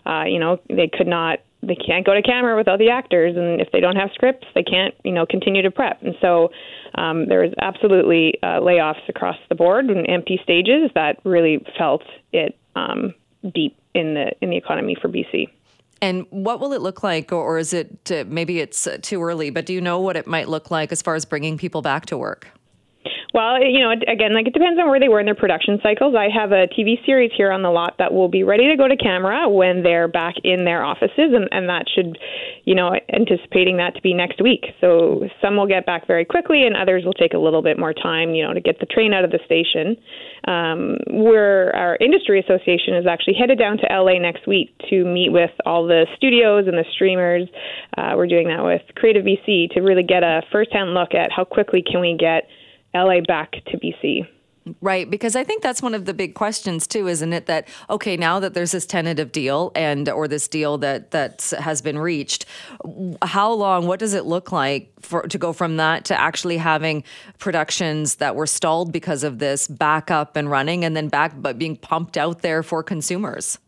Uh, 0.05 0.25
you 0.27 0.37
know, 0.37 0.59
they 0.69 0.89
could 0.91 1.07
not 1.07 1.39
they 1.65 1.75
can't 1.75 2.05
go 2.05 2.13
to 2.13 2.21
camera 2.21 2.55
without 2.55 2.79
the 2.79 2.89
actors, 2.89 3.35
and 3.35 3.61
if 3.61 3.71
they 3.71 3.79
don't 3.79 3.95
have 3.95 4.09
scripts, 4.13 4.47
they 4.55 4.63
can't 4.63 4.93
you 5.03 5.11
know 5.11 5.25
continue 5.25 5.61
to 5.61 5.71
prep. 5.71 6.01
And 6.01 6.15
so 6.21 6.49
um, 6.95 7.27
there 7.27 7.41
was 7.41 7.53
absolutely 7.61 8.35
uh, 8.43 8.59
layoffs 8.59 9.07
across 9.09 9.37
the 9.49 9.55
board 9.55 9.85
and 9.85 10.09
empty 10.09 10.39
stages 10.43 10.91
that 10.95 11.19
really 11.23 11.65
felt 11.77 12.03
it 12.31 12.57
um, 12.75 13.13
deep 13.53 13.77
in 13.93 14.13
the 14.13 14.31
in 14.41 14.49
the 14.49 14.57
economy 14.57 14.95
for 15.01 15.09
BC. 15.09 15.49
And 16.01 16.25
what 16.29 16.59
will 16.59 16.73
it 16.73 16.81
look 16.81 17.03
like, 17.03 17.31
or 17.31 17.57
is 17.57 17.73
it 17.73 18.11
uh, 18.11 18.25
maybe 18.27 18.59
it's 18.59 18.85
uh, 18.85 18.97
too 19.01 19.23
early? 19.23 19.49
But 19.49 19.65
do 19.65 19.73
you 19.73 19.81
know 19.81 19.99
what 19.99 20.15
it 20.15 20.27
might 20.27 20.49
look 20.49 20.69
like 20.69 20.91
as 20.91 21.01
far 21.01 21.15
as 21.15 21.25
bringing 21.25 21.57
people 21.57 21.81
back 21.81 22.05
to 22.07 22.17
work? 22.17 22.47
Well, 23.35 23.61
you 23.61 23.81
know, 23.81 23.91
again, 23.91 24.33
like 24.33 24.47
it 24.47 24.53
depends 24.53 24.79
on 24.79 24.87
where 24.87 24.97
they 24.97 25.09
were 25.09 25.19
in 25.19 25.25
their 25.25 25.35
production 25.35 25.77
cycles. 25.83 26.15
I 26.15 26.29
have 26.33 26.53
a 26.53 26.71
TV 26.71 27.05
series 27.05 27.31
here 27.35 27.51
on 27.51 27.63
the 27.63 27.69
lot 27.69 27.95
that 27.99 28.13
will 28.13 28.29
be 28.29 28.43
ready 28.43 28.69
to 28.69 28.77
go 28.77 28.87
to 28.87 28.95
camera 28.95 29.49
when 29.49 29.83
they're 29.83 30.07
back 30.07 30.35
in 30.45 30.63
their 30.63 30.85
offices, 30.85 31.35
and, 31.35 31.49
and 31.51 31.67
that 31.67 31.83
should, 31.93 32.17
you 32.63 32.73
know, 32.73 32.95
anticipating 33.11 33.75
that 33.75 33.93
to 33.95 34.01
be 34.01 34.13
next 34.13 34.41
week. 34.41 34.63
So 34.79 35.27
some 35.41 35.57
will 35.57 35.67
get 35.67 35.85
back 35.85 36.07
very 36.07 36.23
quickly, 36.23 36.65
and 36.65 36.77
others 36.77 37.03
will 37.03 37.11
take 37.11 37.33
a 37.33 37.37
little 37.37 37.61
bit 37.61 37.77
more 37.77 37.91
time, 37.91 38.35
you 38.35 38.47
know, 38.47 38.53
to 38.53 38.61
get 38.61 38.79
the 38.79 38.85
train 38.85 39.11
out 39.11 39.25
of 39.25 39.31
the 39.31 39.39
station. 39.43 39.97
Um, 40.47 40.95
where 41.11 41.75
our 41.75 41.97
industry 41.99 42.39
association 42.39 42.95
is 42.95 43.05
actually 43.05 43.33
headed 43.33 43.59
down 43.59 43.79
to 43.79 43.87
LA 43.91 44.17
next 44.17 44.47
week 44.47 44.71
to 44.89 45.03
meet 45.03 45.33
with 45.33 45.51
all 45.65 45.85
the 45.85 46.07
studios 46.15 46.67
and 46.67 46.77
the 46.77 46.85
streamers. 46.93 47.49
Uh, 47.97 48.13
we're 48.15 48.27
doing 48.27 48.47
that 48.47 48.63
with 48.63 48.83
Creative 48.95 49.25
BC 49.25 49.71
to 49.71 49.81
really 49.81 50.03
get 50.03 50.23
a 50.23 50.41
firsthand 50.53 50.93
look 50.93 51.13
at 51.13 51.33
how 51.35 51.43
quickly 51.43 51.83
can 51.83 51.99
we 51.99 52.15
get 52.17 52.47
LA 52.95 53.21
back 53.21 53.51
to 53.65 53.77
BC. 53.77 54.27
Right, 54.81 55.07
because 55.07 55.35
I 55.35 55.43
think 55.43 55.61
that's 55.61 55.83
one 55.83 55.93
of 55.93 56.05
the 56.05 56.13
big 56.13 56.33
questions 56.33 56.87
too, 56.87 57.07
isn't 57.07 57.33
it? 57.33 57.45
That 57.45 57.67
okay, 57.87 58.17
now 58.17 58.39
that 58.39 58.55
there's 58.55 58.71
this 58.71 58.87
tentative 58.87 59.31
deal 59.31 59.71
and 59.75 60.09
or 60.09 60.27
this 60.27 60.47
deal 60.47 60.79
that 60.79 61.11
that 61.11 61.53
has 61.59 61.83
been 61.83 61.99
reached, 61.99 62.45
how 63.21 63.51
long? 63.51 63.85
What 63.85 63.99
does 63.99 64.15
it 64.15 64.25
look 64.25 64.51
like 64.51 64.91
for 65.01 65.21
to 65.27 65.37
go 65.37 65.53
from 65.53 65.77
that 65.77 66.05
to 66.05 66.19
actually 66.19 66.57
having 66.57 67.03
productions 67.37 68.15
that 68.15 68.35
were 68.35 68.47
stalled 68.47 68.91
because 68.91 69.23
of 69.23 69.37
this 69.37 69.67
back 69.67 70.09
up 70.09 70.35
and 70.35 70.49
running, 70.49 70.83
and 70.83 70.97
then 70.97 71.09
back 71.09 71.33
but 71.39 71.59
being 71.59 71.75
pumped 71.75 72.17
out 72.17 72.41
there 72.41 72.63
for 72.63 72.81
consumers? 72.81 73.59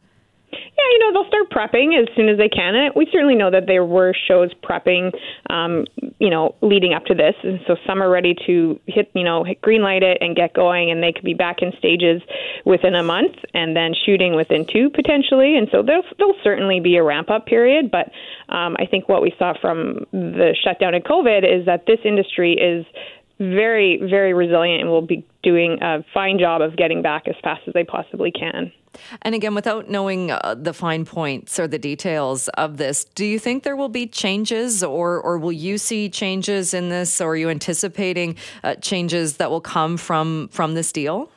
They'll 1.17 1.27
start 1.29 1.49
prepping 1.49 1.99
as 1.99 2.07
soon 2.15 2.29
as 2.29 2.37
they 2.37 2.49
can. 2.49 2.75
And 2.75 2.93
we 2.95 3.07
certainly 3.11 3.33
know 3.33 3.49
that 3.49 3.65
there 3.65 3.83
were 3.83 4.13
shows 4.27 4.53
prepping, 4.63 5.11
um, 5.49 5.85
you 6.19 6.29
know, 6.29 6.53
leading 6.61 6.93
up 6.93 7.05
to 7.05 7.15
this. 7.15 7.33
And 7.43 7.59
so 7.65 7.75
some 7.87 8.03
are 8.03 8.09
ready 8.09 8.35
to 8.45 8.79
hit, 8.85 9.09
you 9.15 9.23
know, 9.23 9.43
hit 9.43 9.59
green 9.61 9.81
light 9.81 10.03
it 10.03 10.19
and 10.21 10.35
get 10.35 10.53
going, 10.53 10.91
and 10.91 11.01
they 11.01 11.11
could 11.11 11.23
be 11.23 11.33
back 11.33 11.63
in 11.63 11.71
stages 11.79 12.21
within 12.65 12.93
a 12.93 13.01
month 13.01 13.35
and 13.55 13.75
then 13.75 13.93
shooting 14.05 14.35
within 14.35 14.67
two 14.71 14.91
potentially. 14.91 15.57
And 15.57 15.67
so 15.71 15.81
there'll, 15.81 16.03
there'll 16.19 16.37
certainly 16.43 16.79
be 16.79 16.97
a 16.97 17.03
ramp 17.03 17.31
up 17.31 17.47
period. 17.47 17.89
But 17.89 18.11
um, 18.53 18.75
I 18.77 18.85
think 18.85 19.09
what 19.09 19.23
we 19.23 19.33
saw 19.39 19.53
from 19.59 20.05
the 20.11 20.55
shutdown 20.63 20.93
in 20.93 21.01
COVID 21.01 21.39
is 21.39 21.65
that 21.65 21.85
this 21.87 21.99
industry 22.05 22.53
is 22.53 22.85
very, 23.39 23.97
very 23.97 24.33
resilient 24.33 24.81
and 24.81 24.89
will 24.89 25.05
be 25.05 25.25
doing 25.43 25.77
a 25.81 26.03
fine 26.13 26.39
job 26.39 26.61
of 26.61 26.75
getting 26.75 27.01
back 27.01 27.27
as 27.27 27.35
fast 27.43 27.61
as 27.67 27.73
they 27.73 27.83
possibly 27.83 28.31
can. 28.31 28.71
And 29.21 29.35
again, 29.35 29.53
without 29.53 29.89
knowing 29.89 30.31
uh, 30.31 30.55
the 30.57 30.73
fine 30.73 31.05
points 31.05 31.59
or 31.59 31.67
the 31.67 31.77
details 31.77 32.47
of 32.49 32.77
this, 32.77 33.03
do 33.03 33.25
you 33.25 33.37
think 33.37 33.63
there 33.63 33.75
will 33.75 33.89
be 33.89 34.07
changes, 34.07 34.83
or 34.83 35.21
or 35.21 35.37
will 35.37 35.51
you 35.51 35.77
see 35.77 36.09
changes 36.09 36.73
in 36.73 36.89
this, 36.89 37.21
or 37.21 37.33
are 37.33 37.35
you 37.35 37.49
anticipating 37.49 38.35
uh, 38.63 38.75
changes 38.75 39.37
that 39.37 39.51
will 39.51 39.61
come 39.61 39.97
from 39.97 40.49
from 40.51 40.73
this 40.73 40.91
deal? 40.91 41.29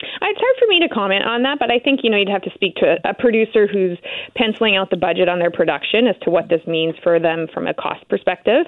It's 0.00 0.40
hard 0.40 0.56
for 0.58 0.66
me 0.68 0.80
to 0.80 0.88
comment 0.88 1.24
on 1.24 1.42
that, 1.42 1.58
but 1.58 1.70
I 1.70 1.78
think 1.78 2.00
you 2.02 2.10
know 2.10 2.16
you'd 2.16 2.28
have 2.28 2.42
to 2.42 2.50
speak 2.54 2.76
to 2.76 2.96
a, 3.04 3.10
a 3.10 3.14
producer 3.14 3.66
who's 3.66 3.98
penciling 4.34 4.76
out 4.76 4.90
the 4.90 4.96
budget 4.96 5.28
on 5.28 5.38
their 5.38 5.50
production 5.50 6.06
as 6.06 6.16
to 6.22 6.30
what 6.30 6.48
this 6.48 6.66
means 6.66 6.94
for 7.02 7.20
them 7.20 7.46
from 7.52 7.66
a 7.66 7.74
cost 7.74 8.08
perspective. 8.08 8.66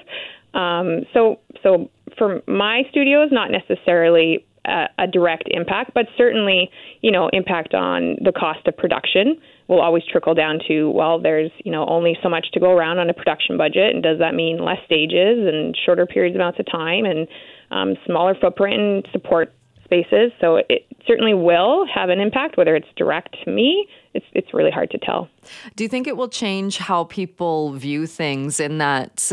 Um, 0.53 1.03
so, 1.13 1.39
so 1.61 1.89
for 2.17 2.41
my 2.47 2.83
studio 2.89 3.07
studios, 3.07 3.29
not 3.31 3.51
necessarily 3.51 4.45
a, 4.65 4.85
a 4.99 5.07
direct 5.07 5.47
impact, 5.51 5.91
but 5.93 6.05
certainly, 6.17 6.69
you 7.01 7.11
know, 7.11 7.29
impact 7.31 7.73
on 7.73 8.17
the 8.23 8.31
cost 8.31 8.67
of 8.67 8.75
production 8.75 9.37
will 9.67 9.81
always 9.81 10.03
trickle 10.09 10.33
down 10.33 10.59
to 10.67 10.89
well, 10.91 11.19
there's 11.19 11.51
you 11.63 11.71
know 11.71 11.85
only 11.87 12.17
so 12.23 12.29
much 12.29 12.47
to 12.53 12.59
go 12.59 12.71
around 12.71 12.99
on 12.99 13.09
a 13.09 13.13
production 13.13 13.57
budget, 13.57 13.93
and 13.93 14.03
does 14.03 14.19
that 14.19 14.33
mean 14.33 14.63
less 14.63 14.79
stages 14.85 15.47
and 15.47 15.77
shorter 15.85 16.05
periods 16.05 16.35
amounts 16.35 16.59
of 16.59 16.65
time 16.71 17.05
and 17.05 17.27
um, 17.71 17.95
smaller 18.05 18.35
footprint 18.39 18.79
and 18.79 19.07
support 19.11 19.53
spaces? 19.83 20.31
So 20.41 20.57
it 20.69 20.86
certainly 21.07 21.33
will 21.33 21.85
have 21.93 22.09
an 22.09 22.19
impact, 22.19 22.57
whether 22.57 22.75
it's 22.75 22.87
direct 22.95 23.35
to 23.43 23.51
me 23.51 23.87
it's 24.17 24.25
it's 24.33 24.53
really 24.53 24.71
hard 24.71 24.89
to 24.91 24.97
tell. 24.97 25.29
Do 25.75 25.83
you 25.83 25.87
think 25.87 26.07
it 26.07 26.17
will 26.17 26.27
change 26.27 26.77
how 26.77 27.05
people 27.05 27.73
view 27.73 28.07
things 28.07 28.59
in 28.59 28.79
that, 28.79 29.31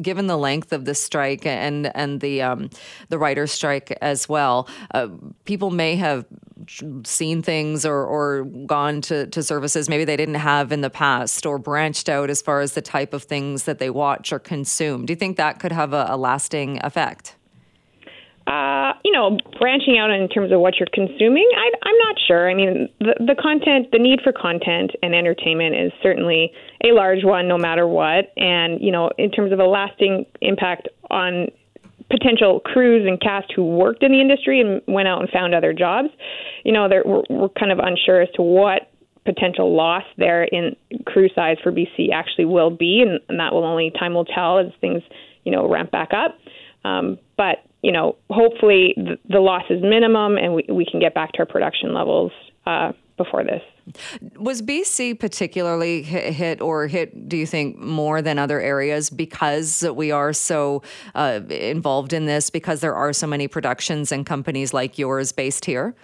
given 0.00 0.28
the 0.28 0.38
length 0.38 0.72
of 0.72 0.84
the 0.84 0.94
strike 0.94 1.44
and 1.44 1.94
and 1.96 2.20
the 2.20 2.40
um, 2.40 2.70
the 3.08 3.18
writer's 3.18 3.50
strike 3.50 3.96
as 4.00 4.28
well, 4.28 4.68
uh, 4.94 5.08
people 5.44 5.70
may 5.70 5.96
have 5.96 6.24
seen 7.04 7.42
things 7.42 7.84
or, 7.84 8.04
or 8.04 8.44
gone 8.66 9.00
to, 9.00 9.26
to 9.28 9.42
services 9.42 9.88
maybe 9.88 10.04
they 10.04 10.16
didn't 10.16 10.34
have 10.34 10.72
in 10.72 10.82
the 10.82 10.90
past 10.90 11.46
or 11.46 11.58
branched 11.58 12.06
out 12.06 12.28
as 12.28 12.42
far 12.42 12.60
as 12.60 12.74
the 12.74 12.82
type 12.82 13.14
of 13.14 13.22
things 13.22 13.64
that 13.64 13.78
they 13.78 13.88
watch 13.88 14.30
or 14.30 14.38
consume. 14.38 15.06
Do 15.06 15.12
you 15.12 15.16
think 15.16 15.38
that 15.38 15.58
could 15.58 15.72
have 15.72 15.94
a, 15.94 16.06
a 16.10 16.18
lasting 16.18 16.78
effect? 16.84 17.34
Uh, 18.50 18.94
you 19.04 19.12
know, 19.12 19.38
branching 19.60 19.96
out 19.96 20.10
in 20.10 20.28
terms 20.28 20.50
of 20.50 20.58
what 20.58 20.74
you're 20.80 20.88
consuming, 20.92 21.48
I, 21.56 21.70
I'm 21.86 21.98
not 21.98 22.16
sure. 22.26 22.50
I 22.50 22.54
mean, 22.54 22.88
the, 22.98 23.14
the 23.20 23.36
content, 23.40 23.92
the 23.92 23.98
need 24.00 24.18
for 24.24 24.32
content 24.32 24.90
and 25.04 25.14
entertainment 25.14 25.76
is 25.76 25.92
certainly 26.02 26.50
a 26.82 26.88
large 26.88 27.22
one, 27.22 27.46
no 27.46 27.56
matter 27.56 27.86
what. 27.86 28.32
And 28.36 28.80
you 28.82 28.90
know, 28.90 29.10
in 29.18 29.30
terms 29.30 29.52
of 29.52 29.60
a 29.60 29.66
lasting 29.66 30.26
impact 30.40 30.88
on 31.10 31.46
potential 32.10 32.58
crews 32.58 33.06
and 33.06 33.20
cast 33.20 33.52
who 33.54 33.64
worked 33.64 34.02
in 34.02 34.10
the 34.10 34.20
industry 34.20 34.60
and 34.60 34.82
went 34.88 35.06
out 35.06 35.20
and 35.20 35.30
found 35.30 35.54
other 35.54 35.72
jobs, 35.72 36.08
you 36.64 36.72
know, 36.72 36.88
we're, 36.90 37.22
we're 37.30 37.48
kind 37.50 37.70
of 37.70 37.78
unsure 37.78 38.20
as 38.20 38.28
to 38.34 38.42
what 38.42 38.90
potential 39.24 39.76
loss 39.76 40.02
there 40.18 40.42
in 40.42 40.74
crew 41.06 41.28
size 41.36 41.56
for 41.62 41.70
BC 41.70 42.10
actually 42.12 42.46
will 42.46 42.70
be, 42.70 43.00
and, 43.00 43.20
and 43.28 43.38
that 43.38 43.52
will 43.52 43.64
only 43.64 43.92
time 43.96 44.14
will 44.14 44.24
tell 44.24 44.58
as 44.58 44.72
things, 44.80 45.04
you 45.44 45.52
know, 45.52 45.68
ramp 45.68 45.92
back 45.92 46.10
up. 46.12 46.36
Um, 46.84 47.16
but 47.36 47.58
you 47.82 47.92
know, 47.92 48.16
hopefully 48.28 48.94
the, 48.96 49.18
the 49.28 49.40
loss 49.40 49.64
is 49.70 49.82
minimum 49.82 50.36
and 50.36 50.54
we, 50.54 50.66
we 50.68 50.84
can 50.84 51.00
get 51.00 51.14
back 51.14 51.32
to 51.32 51.40
our 51.40 51.46
production 51.46 51.94
levels 51.94 52.32
uh, 52.66 52.92
before 53.16 53.44
this. 53.44 53.62
Was 54.36 54.62
BC 54.62 55.18
particularly 55.18 56.02
hit, 56.02 56.60
or 56.60 56.86
hit, 56.86 57.28
do 57.28 57.36
you 57.36 57.46
think, 57.46 57.78
more 57.78 58.22
than 58.22 58.38
other 58.38 58.60
areas 58.60 59.10
because 59.10 59.84
we 59.94 60.10
are 60.10 60.32
so 60.32 60.82
uh, 61.14 61.40
involved 61.48 62.12
in 62.12 62.26
this, 62.26 62.50
because 62.50 62.80
there 62.80 62.94
are 62.94 63.12
so 63.12 63.26
many 63.26 63.48
productions 63.48 64.12
and 64.12 64.24
companies 64.24 64.72
like 64.72 64.98
yours 64.98 65.32
based 65.32 65.64
here? 65.64 65.94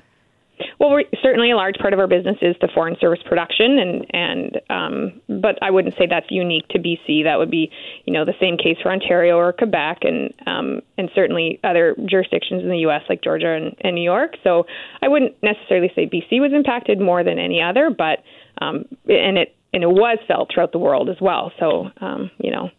Well, 0.78 0.98
certainly 1.22 1.50
a 1.50 1.56
large 1.56 1.76
part 1.76 1.94
of 1.94 1.98
our 1.98 2.06
business 2.06 2.36
is 2.42 2.54
the 2.60 2.68
foreign 2.74 2.96
service 3.00 3.20
production, 3.24 3.78
and 3.78 4.06
and 4.10 4.60
um, 4.68 5.40
but 5.40 5.58
I 5.62 5.70
wouldn't 5.70 5.94
say 5.96 6.06
that's 6.08 6.26
unique 6.30 6.68
to 6.68 6.78
BC. 6.78 7.24
That 7.24 7.38
would 7.38 7.50
be, 7.50 7.70
you 8.04 8.12
know, 8.12 8.24
the 8.24 8.34
same 8.40 8.58
case 8.58 8.76
for 8.82 8.92
Ontario 8.92 9.36
or 9.36 9.52
Quebec, 9.52 10.00
and 10.02 10.34
um, 10.46 10.82
and 10.98 11.10
certainly 11.14 11.60
other 11.64 11.96
jurisdictions 12.04 12.62
in 12.62 12.68
the 12.68 12.78
U.S. 12.78 13.02
like 13.08 13.22
Georgia 13.22 13.52
and, 13.54 13.74
and 13.80 13.94
New 13.94 14.02
York. 14.02 14.36
So 14.44 14.66
I 15.00 15.08
wouldn't 15.08 15.34
necessarily 15.42 15.90
say 15.94 16.06
BC 16.06 16.40
was 16.40 16.52
impacted 16.54 17.00
more 17.00 17.24
than 17.24 17.38
any 17.38 17.62
other, 17.62 17.88
but 17.90 18.22
um, 18.60 18.84
and 19.08 19.38
it 19.38 19.56
and 19.72 19.82
it 19.82 19.90
was 19.90 20.18
felt 20.28 20.50
throughout 20.52 20.72
the 20.72 20.78
world 20.78 21.08
as 21.08 21.20
well. 21.20 21.52
So 21.58 21.90
um, 22.02 22.30
you 22.38 22.50
know, 22.50 22.70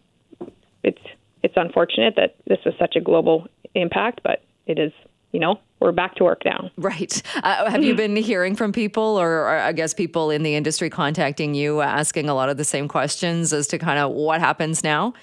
it's 0.83 1.01
it's 1.41 1.55
unfortunate 1.57 2.13
that 2.17 2.36
this 2.45 2.60
was 2.63 2.75
such 2.77 2.95
a 2.95 3.01
global 3.01 3.47
impact, 3.73 4.21
but 4.23 4.43
it 4.67 4.77
is 4.77 4.91
you 5.31 5.39
know, 5.39 5.59
we're 5.79 5.91
back 5.91 6.15
to 6.15 6.23
work 6.23 6.43
now. 6.45 6.71
Right. 6.77 7.21
Uh, 7.35 7.69
have 7.69 7.83
you 7.83 7.95
been 7.95 8.15
hearing 8.15 8.55
from 8.55 8.71
people, 8.71 9.03
or, 9.03 9.41
or, 9.41 9.59
I 9.59 9.71
guess 9.73 9.93
people 9.93 10.31
in 10.31 10.43
the 10.43 10.55
industry 10.55 10.89
contacting 10.89 11.53
you, 11.53 11.81
asking 11.81 12.29
a 12.29 12.33
lot 12.33 12.49
of 12.49 12.57
the 12.57 12.63
same 12.63 12.87
questions 12.87 13.53
as 13.53 13.67
to 13.67 13.77
kind 13.77 13.99
of 13.99 14.11
what 14.11 14.39
happens 14.39 14.83
now? 14.83 15.13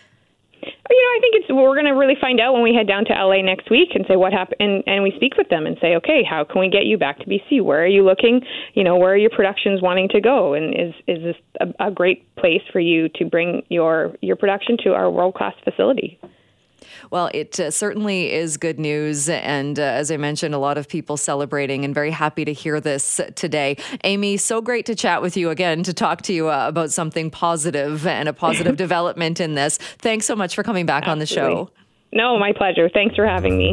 You 0.62 0.70
know, 0.70 1.18
I 1.18 1.18
think 1.20 1.34
it's 1.36 1.52
we're 1.52 1.74
going 1.74 1.86
to 1.86 1.92
really 1.92 2.16
find 2.20 2.40
out 2.40 2.52
when 2.52 2.62
we 2.62 2.74
head 2.74 2.86
down 2.86 3.04
to 3.06 3.12
LA 3.12 3.42
next 3.42 3.70
week 3.70 3.90
and 3.94 4.04
say 4.08 4.16
what 4.16 4.32
happened, 4.32 4.60
and, 4.60 4.84
and 4.86 5.02
we 5.02 5.12
speak 5.16 5.36
with 5.36 5.48
them 5.48 5.66
and 5.66 5.76
say, 5.80 5.96
okay, 5.96 6.22
how 6.28 6.44
can 6.44 6.60
we 6.60 6.68
get 6.68 6.84
you 6.84 6.96
back 6.96 7.18
to 7.18 7.24
BC? 7.24 7.62
Where 7.62 7.82
are 7.82 7.86
you 7.86 8.04
looking? 8.04 8.42
You 8.74 8.84
know, 8.84 8.96
where 8.96 9.12
are 9.12 9.16
your 9.16 9.30
productions 9.30 9.82
wanting 9.82 10.08
to 10.10 10.20
go? 10.20 10.54
And 10.54 10.74
is 10.74 10.94
is 11.06 11.22
this 11.22 11.36
a, 11.60 11.88
a 11.88 11.90
great 11.90 12.34
place 12.36 12.62
for 12.72 12.80
you 12.80 13.08
to 13.16 13.24
bring 13.24 13.62
your 13.68 14.14
your 14.20 14.36
production 14.36 14.76
to 14.84 14.94
our 14.94 15.10
world 15.10 15.34
class 15.34 15.54
facility? 15.64 16.18
Well, 17.10 17.30
it 17.34 17.58
uh, 17.58 17.70
certainly 17.70 18.32
is 18.32 18.56
good 18.56 18.78
news. 18.78 19.28
And 19.28 19.78
uh, 19.78 19.82
as 19.82 20.10
I 20.10 20.16
mentioned, 20.16 20.54
a 20.54 20.58
lot 20.58 20.78
of 20.78 20.88
people 20.88 21.16
celebrating 21.16 21.84
and 21.84 21.94
very 21.94 22.10
happy 22.10 22.44
to 22.44 22.52
hear 22.52 22.80
this 22.80 23.20
today. 23.34 23.76
Amy, 24.04 24.36
so 24.36 24.60
great 24.60 24.86
to 24.86 24.94
chat 24.94 25.22
with 25.22 25.36
you 25.36 25.50
again, 25.50 25.82
to 25.82 25.92
talk 25.92 26.22
to 26.22 26.32
you 26.32 26.50
uh, 26.50 26.68
about 26.68 26.90
something 26.90 27.30
positive 27.30 28.06
and 28.06 28.28
a 28.28 28.32
positive 28.32 28.76
development 28.84 29.40
in 29.40 29.54
this. 29.54 29.78
Thanks 29.78 30.26
so 30.26 30.36
much 30.36 30.54
for 30.54 30.62
coming 30.62 30.86
back 30.86 31.04
Absolutely. 31.06 31.12
on 31.12 31.18
the 31.18 31.66
show. 31.66 31.70
No, 32.12 32.38
my 32.38 32.52
pleasure. 32.52 32.88
Thanks 32.88 33.16
for 33.16 33.26
having 33.26 33.58
me. 33.58 33.72